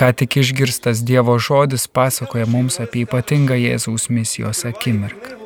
Ką 0.00 0.08
tik 0.12 0.36
išgirstas 0.36 1.00
Dievo 1.08 1.38
žodis 1.40 1.86
pasakoja 1.88 2.44
mums 2.44 2.76
apie 2.84 3.06
ypatingą 3.06 3.56
Jėzaus 3.56 4.10
misijos 4.12 4.66
akimirką. 4.68 5.38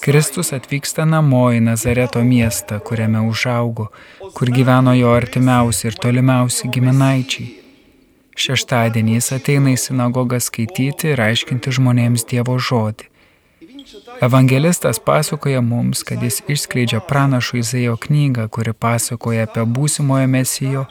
Kristus 0.00 0.54
atvyksta 0.56 1.04
namo 1.04 1.42
į 1.52 1.58
Nazareto 1.66 2.22
miestą, 2.24 2.78
kuriame 2.80 3.20
užaugo, 3.28 3.90
kur 4.38 4.52
gyveno 4.54 4.94
jo 4.96 5.12
artimiausi 5.12 5.90
ir 5.90 5.98
tolimiausi 6.04 6.70
giminaičiai. 6.72 7.50
Šeštadienį 8.38 9.18
jis 9.18 9.28
ateina 9.36 9.74
į 9.74 9.78
sinagogą 9.84 10.40
skaityti 10.40 11.12
ir 11.12 11.20
aiškinti 11.26 11.74
žmonėms 11.80 12.24
Dievo 12.32 12.56
žodį. 12.56 13.10
Evangelistas 14.24 15.02
pasakoja 15.04 15.60
mums, 15.60 16.00
kad 16.06 16.24
jis 16.24 16.40
išskleidžia 16.48 17.04
pranašų 17.12 17.60
Izaijo 17.60 18.00
knygą, 18.08 18.48
kuri 18.48 18.72
pasakoja 18.72 19.44
apie 19.50 19.68
būsimojo 19.76 20.32
mesijo 20.32 20.88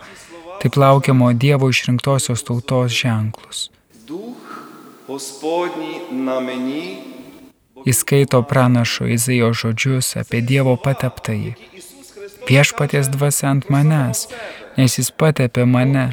taip 0.62 0.78
laukiamo 0.78 1.34
Dievo 1.34 1.70
išrinktosios 1.70 2.44
tautos 2.44 2.92
ženklus. 2.92 3.70
Įskaito 7.88 8.42
pranašo 8.44 9.08
Izaijo 9.08 9.54
žodžius 9.56 10.16
apie 10.22 10.42
Dievo 10.42 10.76
pateptąjį. 10.76 11.54
Viešpaties 12.48 13.12
dvasia 13.14 13.52
ant 13.52 13.70
manęs, 13.72 14.26
nes 14.80 14.98
jis 15.00 15.12
patepė 15.12 15.68
mane. 15.68 16.10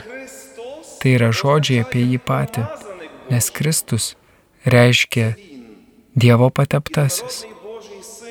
Tai 1.00 1.16
yra 1.16 1.30
žodžiai 1.40 1.82
apie 1.84 2.04
jį 2.04 2.20
patį, 2.28 2.66
nes 3.30 3.50
Kristus 3.56 4.12
reiškia 4.64 5.34
Dievo 6.14 6.50
pateptasis. 6.50 7.44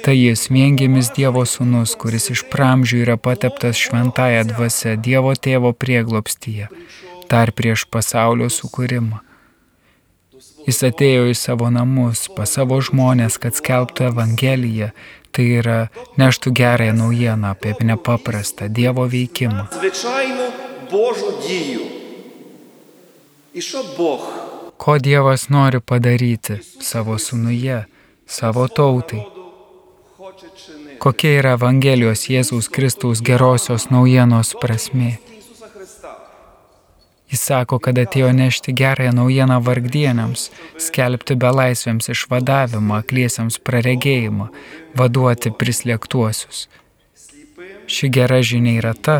Tai 0.03 0.15
jis 0.19 0.49
viengimis 0.51 1.13
Dievo 1.15 1.45
sūnus, 1.47 1.93
kuris 1.95 2.25
iš 2.33 2.41
pramžių 2.51 2.97
yra 3.05 3.13
pateptas 3.15 3.79
šventąją 3.79 4.41
dvasę 4.49 4.97
Dievo 4.99 5.31
tėvo 5.31 5.69
prieglopstyje, 5.71 6.67
dar 7.31 7.53
prieš 7.55 7.85
pasaulio 7.87 8.49
sukūrimą. 8.51 9.21
Jis 10.67 10.81
atėjo 10.89 11.29
į 11.31 11.37
savo 11.39 11.69
namus, 11.71 12.25
pas 12.35 12.51
savo 12.51 12.81
žmonės, 12.83 13.37
kad 13.39 13.55
skelbtų 13.55 14.09
Evangeliją, 14.09 14.89
tai 15.31 15.45
yra 15.61 15.77
neštų 16.19 16.51
gerąją 16.59 16.97
naujieną 16.99 17.53
apie 17.55 17.71
nepaprastą 17.79 18.67
Dievo 18.67 19.07
veikimą. 19.07 19.69
Ko 24.83 24.97
Dievas 24.99 25.47
nori 25.47 25.79
padaryti 25.79 26.59
savo 26.83 27.15
sūnuje, 27.15 27.85
savo 28.27 28.67
tautai? 28.67 29.32
Kokia 31.03 31.39
yra 31.41 31.57
Evangelijos 31.57 32.29
Jėzaus 32.31 32.69
Kristaus 32.71 33.19
gerosios 33.19 33.89
naujienos 33.91 34.53
prasme? 34.61 35.17
Jis 37.33 37.41
sako, 37.49 37.79
kad 37.81 37.97
atėjo 37.97 38.29
nešti 38.37 38.75
gerąją 38.77 39.11
naujieną 39.17 39.57
vargdieniams, 39.65 40.45
skelbti 40.77 41.35
belaisviams 41.43 42.11
išvadavimą, 42.13 42.99
akliesiams 43.01 43.57
praregėjimą, 43.57 44.51
vaduoti 44.99 45.51
prislėgtuosius. 45.59 46.67
Ši 47.89 48.09
gera 48.13 48.37
žinia 48.45 48.77
yra 48.77 48.93
ta, 48.93 49.17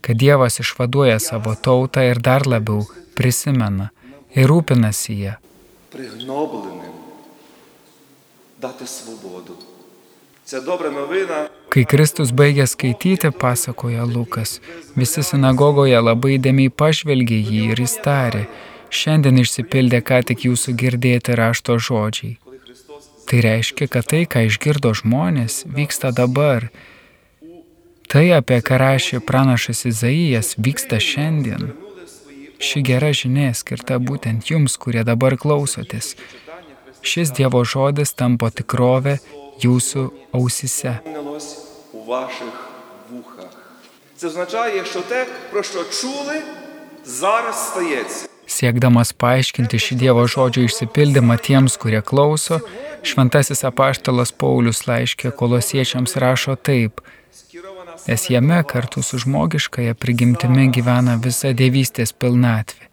kad 0.00 0.16
Dievas 0.22 0.60
išvaduoja 0.62 1.18
savo 1.20 1.56
tautą 1.58 2.06
ir 2.06 2.22
dar 2.22 2.46
labiau 2.46 2.86
prisimena 3.18 3.90
ir 4.38 4.46
rūpinasi 4.48 5.18
ją. 5.24 5.34
Prihnoblinim, 5.92 6.94
date 8.62 8.86
svobodu. 8.86 9.58
Kai 10.48 11.82
Kristus 11.84 12.30
baigė 12.32 12.64
skaityti, 12.64 13.28
pasakoja 13.36 14.06
Lukas, 14.08 14.54
visi 14.96 15.20
sinagogoje 15.26 15.98
labai 16.00 16.38
dėmiai 16.40 16.72
pažvelgė 16.72 17.36
jį 17.36 17.64
ir 17.74 17.82
jis 17.84 17.96
tarė, 18.04 18.44
šiandien 18.88 19.42
išsipildė 19.42 20.00
ką 20.08 20.22
tik 20.30 20.46
jūsų 20.46 20.72
girdėti 20.82 21.36
rašto 21.36 21.76
žodžiai. 21.76 22.38
Tai 23.28 23.40
reiškia, 23.44 23.90
kad 23.92 24.08
tai, 24.08 24.22
ką 24.24 24.46
išgirdo 24.48 24.94
žmonės, 24.96 25.66
vyksta 25.68 26.14
dabar. 26.16 26.70
Tai, 28.08 28.24
apie 28.38 28.62
ką 28.64 28.78
rašė 28.80 29.20
pranašas 29.20 29.84
Izaijas, 29.90 30.54
vyksta 30.56 30.96
šiandien. 30.96 31.74
Ši 32.56 32.80
gera 32.88 33.12
žinia 33.12 33.50
skirta 33.52 34.00
būtent 34.00 34.48
jums, 34.48 34.78
kurie 34.80 35.04
dabar 35.04 35.36
klausotės. 35.36 36.14
Šis 37.04 37.34
Dievo 37.36 37.60
žodis 37.68 38.16
tampa 38.16 38.48
tikrovę 38.48 39.18
jūsų 39.63 40.11
ausise. 40.33 40.99
Сповнилось 40.99 41.57
у 41.93 42.03
ваших 42.03 42.53
вухах. 43.11 43.49
Це 44.15 44.27
означає, 44.27 44.85
що 44.85 45.01
те, 45.01 45.25
про 45.51 45.63
що 45.63 45.83
чули, 45.83 46.41
зараз 47.05 47.67
стається. 47.67 48.27
Siekdamas 48.53 49.13
paaiškinti 49.15 49.79
šį 49.79 49.95
Dievo 50.01 50.23
žodžio 50.27 50.65
išsipildymą 50.67 51.37
tiems, 51.45 51.77
kurie 51.79 52.01
klauso, 52.03 52.59
šventasis 53.01 53.63
apaštalas 53.69 54.33
Paulius 54.35 54.83
laiškė 54.87 55.31
kolosiečiams 55.39 56.17
rašo 56.19 56.55
taip, 56.59 57.01
nes 58.07 58.29
jame 58.29 58.59
kartu 58.67 59.01
su 59.01 59.17
žmogiškaja 59.23 59.95
prigimtimi 59.95 60.67
gyvena 60.75 61.15
visa 61.23 61.55
dievystės 61.55 62.11
pilnatvė 62.11 62.91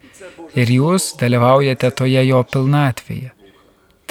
ir 0.55 0.73
jūs 0.77 1.13
dalyvaujate 1.21 1.91
toje 1.99 2.23
jo 2.27 2.41
pilnatvėje. 2.53 3.31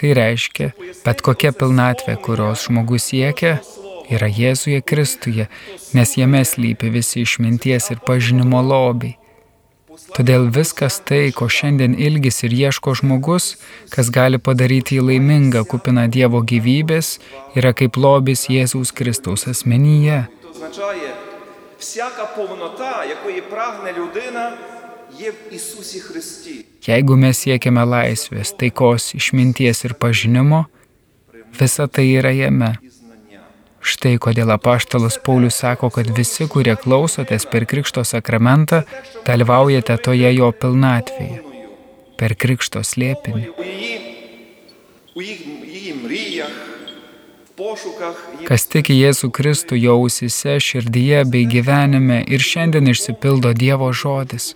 Tai 0.00 0.14
reiškia, 0.16 0.70
bet 1.04 1.20
kokia 1.20 1.52
pilnatvė, 1.52 2.16
kurios 2.24 2.64
žmogus 2.68 3.10
siekia, 3.10 3.58
yra 4.08 4.28
Jėzuje 4.32 4.80
Kristuje, 4.80 5.48
nes 5.92 6.14
jame 6.16 6.40
slypi 6.44 6.88
visi 6.94 7.24
išminties 7.26 7.90
ir 7.92 8.00
pažinimo 8.06 8.62
lobiai. 8.64 9.16
Todėl 10.16 10.48
viskas 10.54 10.96
tai, 11.06 11.28
ko 11.36 11.46
šiandien 11.52 11.92
ilgis 12.06 12.40
ir 12.46 12.54
ieško 12.56 12.94
žmogus, 12.98 13.52
kas 13.92 14.08
gali 14.14 14.40
padaryti 14.40 14.96
jį 14.96 15.04
laimingą, 15.10 15.66
kupiną 15.68 16.06
Dievo 16.10 16.40
gyvybės, 16.52 17.18
yra 17.58 17.74
kaip 17.76 17.98
lobis 18.00 18.48
Jėzaus 18.48 18.94
Kristaus 18.96 19.46
asmenyje. 19.52 20.26
Це 20.42 20.48
означає, 20.50 21.10
всяка 21.78 22.24
повнота, 22.36 23.04
якої 23.04 23.40
прагне 23.40 23.92
людина, 23.92 24.52
Jeigu 26.85 27.15
mes 27.17 27.39
siekiame 27.45 27.83
laisvės, 27.87 28.51
taikos, 28.59 29.13
išminties 29.17 29.85
ir 29.87 29.95
pažinimo, 29.99 30.65
visa 31.59 31.87
tai 31.87 32.07
yra 32.17 32.33
jame. 32.35 32.75
Štai 33.85 34.15
kodėl 34.17 34.49
apaštalas 34.49 35.19
Paulius 35.25 35.59
sako, 35.61 35.91
kad 35.93 36.09
visi, 36.17 36.47
kurie 36.49 36.73
klausotės 36.81 37.45
per 37.49 37.67
Krikšto 37.69 38.01
sakramentą, 38.01 38.81
dalyvaujate 39.27 39.97
toje 40.01 40.31
jo 40.33 40.49
pilnatvėje, 40.61 41.43
per 42.17 42.33
Krikšto 42.33 42.81
slėpinį. 42.81 43.51
Kas 48.45 48.65
tiki 48.67 48.95
Jėzų 48.97 49.29
Kristų 49.31 49.77
jo 49.79 49.93
ausise, 50.01 50.57
širdyje 50.59 51.21
bei 51.31 51.45
gyvenime 51.47 52.17
ir 52.27 52.43
šiandien 52.43 52.91
išsipildo 52.91 53.53
Dievo 53.55 53.91
žodis. 53.95 54.51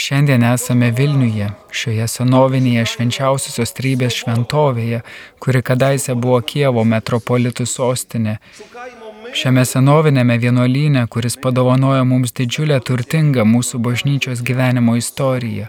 Šiandien 0.00 0.44
esame 0.50 0.90
Vilniuje, 1.00 1.48
šioje 1.80 2.06
senovinėje 2.08 2.84
švenčiausiosios 2.92 3.72
trybės 3.76 4.20
šventovėje, 4.20 5.00
kuri 5.40 5.64
kadaise 5.64 6.14
buvo 6.14 6.42
Kievo 6.44 6.84
metropolitų 6.84 7.66
sostinė. 7.68 8.36
Šiame 9.32 9.64
senoviniame 9.64 10.38
vienuolyne, 10.38 11.06
kuris 11.06 11.36
padovanojo 11.36 12.04
mums 12.04 12.32
didžiulę 12.34 12.80
turtingą 12.82 13.44
mūsų 13.46 13.78
bažnyčios 13.86 14.42
gyvenimo 14.42 14.96
istoriją, 14.98 15.68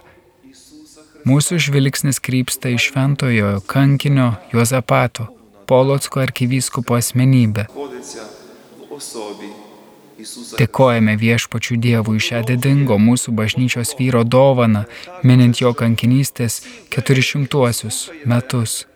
mūsų 1.28 1.58
žvilgsnis 1.66 2.18
krypsta 2.18 2.72
iš 2.74 2.90
šventojo 2.90 3.60
kankinio 3.66 4.32
Juozapato, 4.52 5.28
Polotsko 5.66 6.20
arkivyskupo 6.20 6.98
asmenybę. 6.98 7.68
Dėkojame 10.58 11.14
viešpačių 11.18 11.78
Dievui 11.86 12.22
šią 12.22 12.42
didingo 12.50 12.98
mūsų 12.98 13.34
bažnyčios 13.38 13.94
vyro 13.98 14.22
dovaną, 14.24 14.84
minint 15.22 15.62
jo 15.62 15.72
kankinystės 15.74 16.62
400 16.94 17.90
metus. 18.26 18.86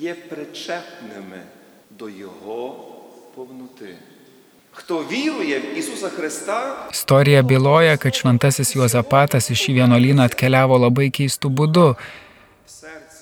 Je 0.00 0.16
prečepnėme 0.28 1.44
do 1.96 2.08
jo 2.08 2.32
Istorija 6.92 7.42
byloja, 7.42 7.96
kad 7.96 8.16
šventasis 8.16 8.74
Juozapatas 8.74 9.46
į 9.52 9.58
šį 9.60 9.76
vienuolyną 9.76 10.26
atkeliavo 10.26 10.78
labai 10.82 11.10
keistų 11.14 11.50
būdų. 11.60 11.86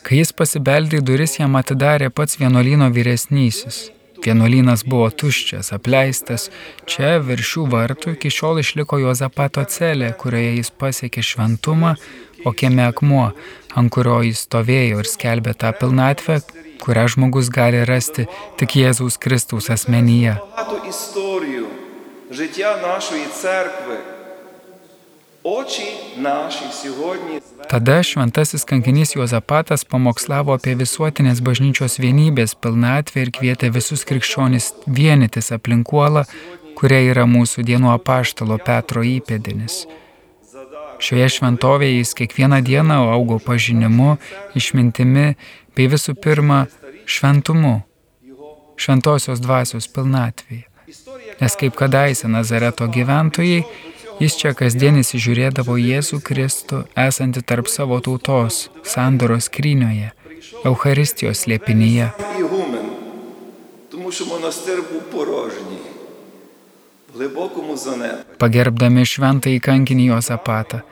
Kai 0.07 0.23
jis 0.23 0.33
pasibeldė 0.33 1.03
į 1.03 1.05
duris, 1.05 1.37
jam 1.37 1.59
atidarė 1.61 2.09
pats 2.09 2.39
vienuolyno 2.41 2.89
vyresnysis. 2.95 3.91
Vienuolynas 4.25 4.83
buvo 4.89 5.11
tuščias, 5.13 5.69
apleistas. 5.77 6.49
Čia 6.91 7.19
virš 7.23 7.53
šių 7.53 7.67
vartų 7.75 8.15
iki 8.17 8.33
šiol 8.33 8.63
išliko 8.63 8.99
Juozapato 9.03 9.63
celė, 9.69 10.15
kurioje 10.19 10.57
jis 10.57 10.73
pasiekė 10.73 11.23
šventumą, 11.23 11.95
o 12.49 12.55
kieme 12.57 12.87
akmuo, 12.89 13.29
ant 13.77 13.93
kurio 13.95 14.23
jis 14.27 14.47
stovėjo 14.49 15.05
ir 15.05 15.11
skelbė 15.13 15.55
tą 15.61 15.75
pilnatvę, 15.77 16.41
kurią 16.83 17.07
žmogus 17.15 17.51
gali 17.53 17.85
rasti 17.89 18.27
tik 18.61 18.77
Jėzaus 18.81 19.19
Kristaus 19.21 19.71
asmenyje. 19.71 20.37
Tada 27.69 28.03
šventasis 28.03 28.65
kankinys 28.65 29.15
Juozapatas 29.17 29.85
pamokslavo 29.85 30.55
apie 30.57 30.75
visuotinės 30.79 31.41
bažnyčios 31.45 31.99
vienybės 32.03 32.55
pilnatvę 32.59 33.23
ir 33.25 33.31
kvietė 33.37 33.71
visus 33.73 34.05
krikščionis 34.09 34.73
vienytis 34.87 35.53
aplinkuolą, 35.57 36.25
kuria 36.79 37.01
yra 37.13 37.25
mūsų 37.27 37.65
dienų 37.71 37.95
apaštalo 37.95 38.59
Petro 38.67 39.05
įpėdinis. 39.07 39.87
Šioje 40.99 41.29
šventovėje 41.37 42.01
jis 42.01 42.15
kiekvieną 42.19 42.59
dieną 42.67 42.99
augo 43.15 43.39
pažinimu, 43.39 44.17
išmintimi 44.59 45.37
bei 45.79 45.87
visų 45.87 46.17
pirma 46.19 46.65
šventumu, 47.07 47.77
šventosios 48.83 49.39
dvasios 49.39 49.87
pilnatvėje. 49.95 50.65
Nes 51.39 51.55
kaip 51.61 51.77
kadaise 51.79 52.27
Nazareto 52.27 52.89
gyventojai, 52.91 53.61
jis 54.19 54.35
čia 54.41 54.55
kasdien 54.59 54.99
įsižiūrėdavo 54.99 55.77
Jėzų 55.79 56.19
Kristų 56.27 56.83
esantį 56.99 57.45
tarp 57.47 57.71
savo 57.71 58.01
tautos, 58.03 58.67
sandoros 58.83 59.47
krynioje, 59.55 60.11
Euharistijos 60.67 61.45
liepinyje. 61.47 62.11
Pagerbdami 68.43 69.07
šventą 69.07 69.55
įkankinį 69.55 70.11
Jozapatą, 70.11 70.83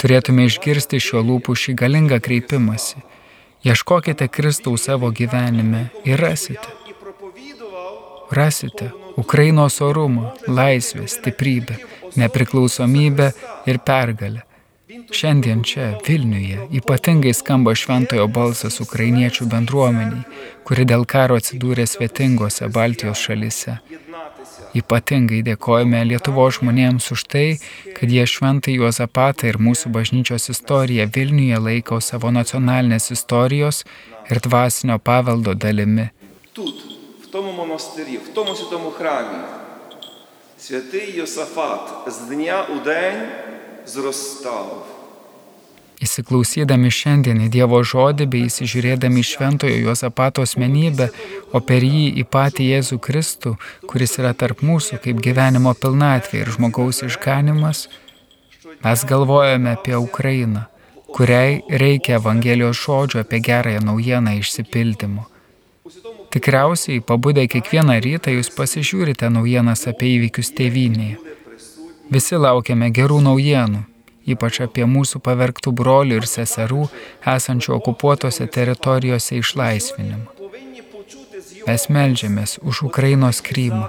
turėtume 0.00 0.50
išgirsti 0.50 0.98
šio 0.98 1.22
lūpų 1.22 1.60
šį 1.62 1.80
galingą 1.84 2.24
kreipimąsi– 2.24 3.04
Ieškokite 3.64 4.28
Kristaus 4.28 4.84
savo 4.84 5.10
gyvenime 5.10 5.86
ir 6.04 6.20
rasite. 6.20 6.68
Rasite 8.30 8.90
Ukrainos 9.16 9.80
orumą, 9.80 10.30
laisvę, 10.48 11.08
stiprybę, 11.08 11.74
nepriklausomybę 12.16 13.32
ir 13.66 13.78
pergalę. 13.78 14.40
Šiandien 15.10 15.62
čia, 15.64 15.86
Vilniuje, 16.06 16.58
ypatingai 16.78 17.32
skamba 17.34 17.72
šventojo 17.74 18.26
balsas 18.28 18.80
ukrainiečių 18.84 19.46
bendruomeniai, 19.52 20.24
kuri 20.66 20.84
dėl 20.84 21.06
karo 21.08 21.38
atsidūrė 21.40 21.86
svetingose 21.88 22.68
Baltijos 22.68 23.22
šalise. 23.26 23.78
Ypatingai 24.77 25.41
dėkojame 25.47 26.03
Lietuvo 26.05 26.45
žmonėms 26.53 27.09
už 27.15 27.23
tai, 27.31 27.47
kad 27.97 28.11
jie 28.11 28.25
šventai 28.29 28.75
Juozapatą 28.77 29.49
ir 29.49 29.57
mūsų 29.57 29.89
bažnyčios 29.95 30.49
istoriją 30.53 31.09
Vilniuje 31.15 31.57
laiko 31.57 31.97
savo 32.01 32.29
nacionalinės 32.31 33.09
istorijos 33.15 33.83
ir 34.29 34.41
dvasinio 34.45 34.99
paveldo 34.99 35.53
dalimi. 35.53 36.09
тут, 36.53 36.75
в 37.23 37.27
тому 37.27 37.51
монастирі, 37.51 38.17
в 38.17 38.33
тому 38.33 38.55
святому 38.55 38.91
храмі, 38.91 39.37
святий 40.57 41.15
Йосафат 41.15 42.03
з 42.07 42.17
дня 42.17 42.65
у 42.69 42.79
день 42.85 43.27
зростав. 43.85 44.92
Įsiklausydami 46.02 46.90
šiandien 46.90 47.44
į 47.46 47.50
Dievo 47.54 47.78
žodį 47.86 48.26
bei 48.26 48.48
įsižiūrėdami 48.48 49.22
į 49.22 49.28
šventojo 49.30 49.76
Juozapato 49.86 50.42
asmenybę, 50.42 51.10
o 51.54 51.60
per 51.62 51.86
jį 51.86 52.08
į 52.18 52.24
patį 52.26 52.70
Jėzų 52.72 52.98
Kristų, 52.98 53.54
kuris 53.86 54.18
yra 54.18 54.34
tarp 54.34 54.64
mūsų 54.66 54.98
kaip 55.04 55.22
gyvenimo 55.22 55.74
pilnatvė 55.78 56.42
ir 56.42 56.50
žmogaus 56.56 57.04
išganimas, 57.06 57.86
Mes 58.84 59.04
galvojame 59.04 59.70
apie 59.70 59.96
Ukrainą, 59.96 60.62
kuriai 61.14 61.62
reikia 61.68 62.16
Evangelijos 62.16 62.76
žodžio 62.84 63.20
apie 63.20 63.40
gerąją 63.40 63.80
naujieną 63.80 64.32
išsipildymo. 64.40 65.22
Tikriausiai, 66.30 67.00
pabudę 67.00 67.46
kiekvieną 67.48 67.96
rytą, 68.04 68.28
jūs 68.36 68.50
pasižiūrite 68.58 69.30
naujienas 69.30 69.86
apie 69.88 70.10
įvykius 70.16 70.52
tėvynėje. 70.58 71.16
Visi 72.12 72.36
laukiame 72.36 72.90
gerų 72.98 73.20
naujienų, 73.28 73.80
ypač 74.26 74.60
apie 74.64 74.86
mūsų 74.88 75.20
pavergtų 75.24 75.72
brolių 75.76 76.20
ir 76.20 76.28
seserų 76.28 76.86
esančių 77.34 77.74
okupuotose 77.78 78.46
teritorijose 78.46 79.40
išlaisvinimą. 79.40 80.30
Mes 81.64 81.86
melžiamės 81.88 82.58
už 82.60 82.82
Ukrainos 82.90 83.40
Krymą, 83.40 83.88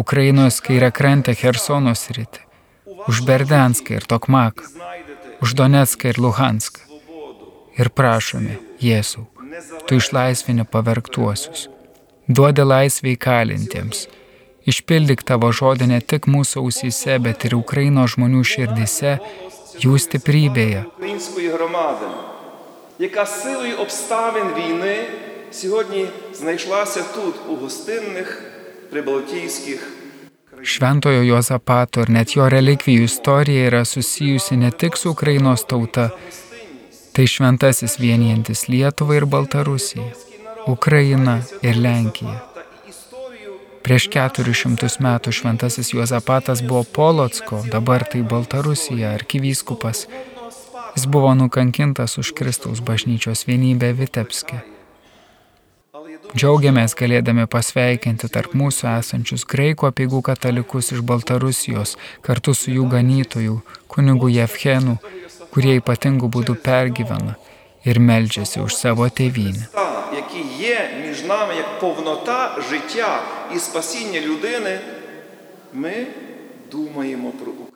Ukrainos 0.00 0.60
kairę 0.64 0.88
krantę 0.96 1.34
Hersono 1.36 1.92
sritį, 1.92 2.40
už 3.08 3.20
Berdenską 3.28 3.98
ir 3.98 4.06
Tokmaką, 4.08 4.64
už 5.44 5.54
Donetską 5.58 6.14
ir 6.14 6.20
Luhanską. 6.20 6.80
Ir 7.80 7.88
prašome, 7.96 8.58
Jėzau, 8.80 9.26
tu 9.86 9.96
išlaisvini 10.00 10.64
pavergtuosius, 10.68 11.68
duodi 12.28 12.64
laisvę 12.64 13.14
įkalintiems, 13.14 14.06
išpildyk 14.69 15.23
tavo 15.23 15.51
žodį 15.51 15.89
ne 15.93 15.99
tik 16.01 16.27
mūsų 16.27 16.63
ausyse, 16.63 17.19
bet 17.19 17.45
ir 17.45 17.55
Ukrainos 17.57 18.15
žmonių 18.15 18.43
širdise, 18.43 19.19
jų 19.83 19.97
stiprybėje. 20.05 20.85
Української 20.97 21.49
громади, 21.49 22.05
яка 22.99 23.25
силою 23.25 23.77
обставин 23.77 24.47
війни 24.57 24.97
сьогодні 25.51 26.07
знайшлася 26.33 27.03
тут, 27.15 27.35
у 27.49 27.55
гостинних 27.55 28.41
прибалтійських 28.91 29.91
Šventojo 30.63 31.21
Jozapato 31.21 32.01
ir 32.01 32.09
net 32.09 32.31
jo 32.35 32.47
relikvijų 32.49 33.03
istorija 33.05 33.67
yra 33.69 33.83
susijusi 33.85 34.57
ne 34.57 34.71
tik 34.71 34.97
su 34.97 35.11
Ukrainos 35.11 35.65
tauta, 35.69 36.09
tai 37.13 37.27
šventasis 37.27 37.99
vienijantis 37.99 38.65
Lietuvą 38.71 39.19
ir 39.19 39.25
Baltarusiją, 39.25 40.09
Ukrainą 40.67 41.41
ir 41.61 41.77
Lenkiją. 41.77 42.48
Prieš 43.84 44.08
400 44.12 44.90
metų 45.00 45.32
šventasis 45.32 45.94
Juozapatas 45.94 46.60
buvo 46.62 46.82
Polocko, 46.84 47.62
dabar 47.72 48.04
tai 48.04 48.20
Baltarusija, 48.22 49.14
arkivyskupas. 49.16 50.04
Jis 50.96 51.06
buvo 51.06 51.32
nukankintas 51.34 52.18
už 52.18 52.34
Kristaus 52.36 52.82
bažnyčios 52.84 53.46
vienybę 53.48 53.92
Vitebske. 53.96 54.60
Džiaugiamės 56.30 56.94
galėdami 56.94 57.48
pasveikinti 57.50 58.28
tarp 58.30 58.52
mūsų 58.54 58.86
esančius 58.92 59.42
graikų 59.50 59.88
apieigų 59.88 60.20
katalikus 60.28 60.92
iš 60.94 61.00
Baltarusijos 61.02 61.96
kartu 62.22 62.54
su 62.54 62.70
jų 62.70 62.86
ganytojų, 62.92 63.56
kunigu 63.90 64.30
Jevhenu, 64.30 64.98
kurie 65.50 65.80
ypatingų 65.80 66.30
būdų 66.30 66.54
pergyvena 66.62 67.34
ir 67.82 67.98
meldžiasi 67.98 68.62
už 68.62 68.76
savo 68.78 69.08
tėvynę 69.10 69.66
Та, 71.09 71.09
які 71.09 71.09
є 71.09 71.09
між 71.09 71.23
нами 71.23 71.55
як 71.55 71.79
повнота 71.79 72.57
життя 72.69 73.21
і 73.55 73.59
спасіння 73.59 74.21
людини, 74.21 74.79
ми 75.73 76.07
думаємо 76.71 77.31
про 77.31 77.51
Україну. 77.51 77.71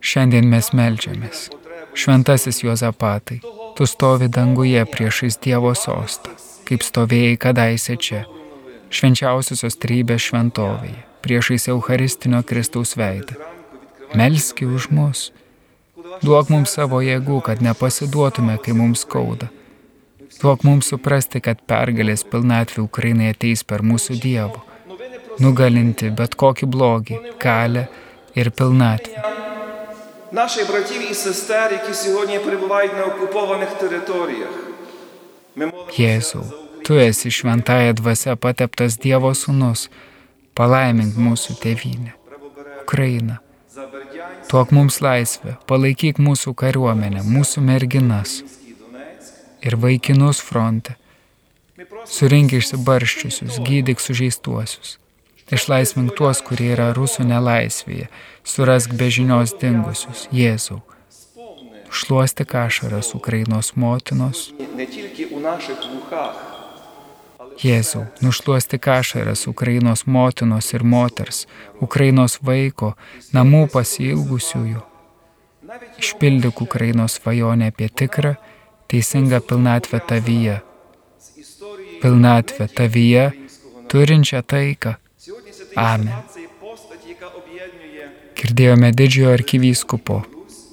Šiandien 0.00 0.48
mes 0.48 0.72
melžiamės. 0.72 1.50
Šventasis 1.94 2.62
Juozapatai, 2.64 3.40
tu 3.76 3.86
stovi 3.86 4.28
danguje 4.28 4.84
priešais 4.84 5.36
Dievo 5.36 5.74
sostą, 5.74 6.30
kaip 6.64 6.80
stovėjai 6.80 7.36
kadaise 7.36 7.96
čia, 7.96 8.24
švenčiausiosios 8.88 9.76
trybės 9.76 10.24
šventovėje, 10.28 11.00
priešais 11.20 11.68
Eucharistinio 11.68 12.40
Kristaus 12.42 12.96
veidą. 12.96 13.34
Melski 14.14 14.64
už 14.64 14.88
mus. 14.90 15.32
Duok 16.24 16.48
mums 16.48 16.72
savo 16.72 17.04
jėgų, 17.04 17.42
kad 17.44 17.60
nepasiduotume, 17.60 18.56
kai 18.64 18.72
mums 18.72 19.04
skauda. 19.04 19.52
Duok 20.40 20.64
mums 20.64 20.88
suprasti, 20.92 21.40
kad 21.40 21.60
pergalės 21.66 22.22
pilnatvė 22.32 22.84
Ukrainai 22.84 23.32
ateis 23.34 23.64
per 23.64 23.82
mūsų 23.82 24.18
Dievo, 24.22 24.62
nugalinti 25.42 26.10
bet 26.10 26.36
kokį 26.38 26.66
blogį, 26.70 27.18
galę 27.42 27.88
ir 28.34 28.50
pilnatvę. 28.50 29.30
Наших 30.32 30.68
братів 30.68 31.10
і 31.10 31.14
сестер, 31.14 31.72
які 31.72 31.94
сьогодні 31.94 32.38
перебувають 32.38 32.96
на 32.96 33.04
окупованих 33.04 33.68
територіях. 33.68 34.48
Ми 35.56 35.66
молимося 35.66 36.02
Jėzau, 36.02 36.44
tu 36.84 36.94
esi 36.94 37.30
šventąją 37.30 37.92
dvasia 37.92 38.36
pateptas 38.36 38.98
Dievo 39.02 39.32
sūnus, 39.34 39.88
palaimink 40.54 41.14
mūsų 41.26 41.58
tėvynę, 41.62 42.12
Ukrainą. 42.82 43.36
за 43.74 43.86
Бердянськ, 43.86 44.50
Tuok 44.50 44.70
mums 44.70 45.00
laisvę, 45.00 45.56
palaikyk 45.66 46.18
mūsų 46.18 46.54
kariuomenę, 46.54 47.20
mūsų 47.22 47.60
merginas 47.60 48.42
ir 49.65 49.75
vaikinus 49.81 50.41
fronte. 50.45 50.95
Surink 52.07 52.53
išsibarščiusius, 52.55 53.59
gydyk 53.65 53.99
sužeistuosius. 53.99 54.97
Išlaisvink 55.53 56.15
tuos, 56.17 56.39
kurie 56.41 56.71
yra 56.73 56.89
rusų 56.97 57.27
nelaisvėje, 57.29 58.07
surask 58.47 58.93
be 58.97 59.11
žinios 59.13 59.53
dingusius, 59.61 60.25
Jėzau. 60.33 60.79
Šluosti 61.95 62.45
kašaras 62.49 63.13
Ukrainos 63.15 63.75
motinos. 63.75 64.49
Jėzau, 67.61 68.01
nušluosti 68.25 68.79
kašaras 68.81 69.45
Ukrainos 69.47 70.03
motinos 70.05 70.73
ir 70.73 70.83
moters, 70.83 71.45
Ukrainos 71.79 72.39
vaiko, 72.41 72.95
namų 73.31 73.67
pasilgusiųjų. 73.71 74.81
Išpildyk 76.01 76.61
Ukrainos 76.65 77.19
svajonę 77.19 77.69
apie 77.71 77.87
tikrą 77.89 78.35
teisingą 78.86 79.40
pilnatvę 79.40 80.00
tavyje. 80.00 80.60
Pilnatvę 82.02 82.68
tavyje, 82.68 83.32
turinčią 83.88 84.42
taiką. 84.42 84.94
Amen. 85.74 86.08
це 86.34 86.40
є 86.40 86.48
постать, 86.60 87.04
яка 87.08 87.26
об'єднує 87.26 88.10
Girdėjome 88.40 88.88
didžiojo 88.92 89.30
arkivyskupo, 89.38 90.24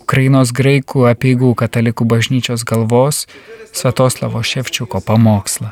Ukrainos 0.04 0.52
graikų 0.56 1.04
apieigų 1.12 1.50
katalikų 1.62 2.06
bažnyčios 2.13 2.63
galvos 2.63 3.28
Svetoslavo 3.74 4.41
Ševčiuko 4.43 5.02
pamokslą. 5.02 5.72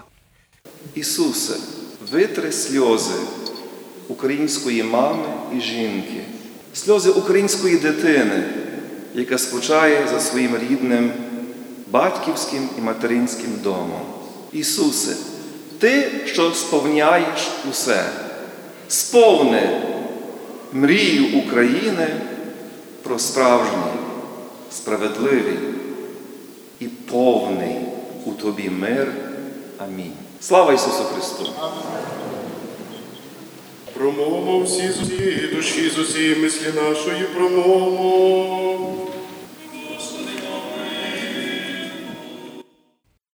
Ісусе, 0.95 1.55
витри 2.11 2.51
сльози 2.51 3.19
української 4.07 4.83
мами 4.83 5.27
і 5.57 5.61
жінки, 5.61 6.21
сльози 6.73 7.09
української 7.09 7.77
дитини, 7.77 8.43
яка 9.13 9.37
скучає 9.37 10.07
за 10.07 10.19
своїм 10.19 10.57
рідним 10.57 11.11
батьківським 11.90 12.68
і 12.78 12.80
материнським 12.80 13.50
домом. 13.62 14.02
Ісусе, 14.52 15.16
Ти, 15.78 16.10
що 16.26 16.54
сповняєш 16.54 17.50
усе, 17.70 18.04
сповни 18.88 19.80
мрію 20.72 21.38
України 21.38 22.08
про 23.02 23.18
справжній, 23.18 24.00
справедливий 24.72 25.58
і 26.80 26.86
повний 26.86 27.76
у 28.24 28.32
тобі 28.32 28.70
мир. 28.70 29.12
Амінь. 29.78 30.12
Слава 30.40 30.72
Ісусу 30.72 31.04
Христу! 31.04 31.46
Промовимо 33.92 34.60
всі 34.60 34.90
з 34.90 35.02
усієї 35.02 35.54
душі, 35.54 35.90
з 35.90 35.98
усієї 35.98 36.36
мислі 36.36 36.66
нашої 36.76 37.24
промовимо. 37.24 38.96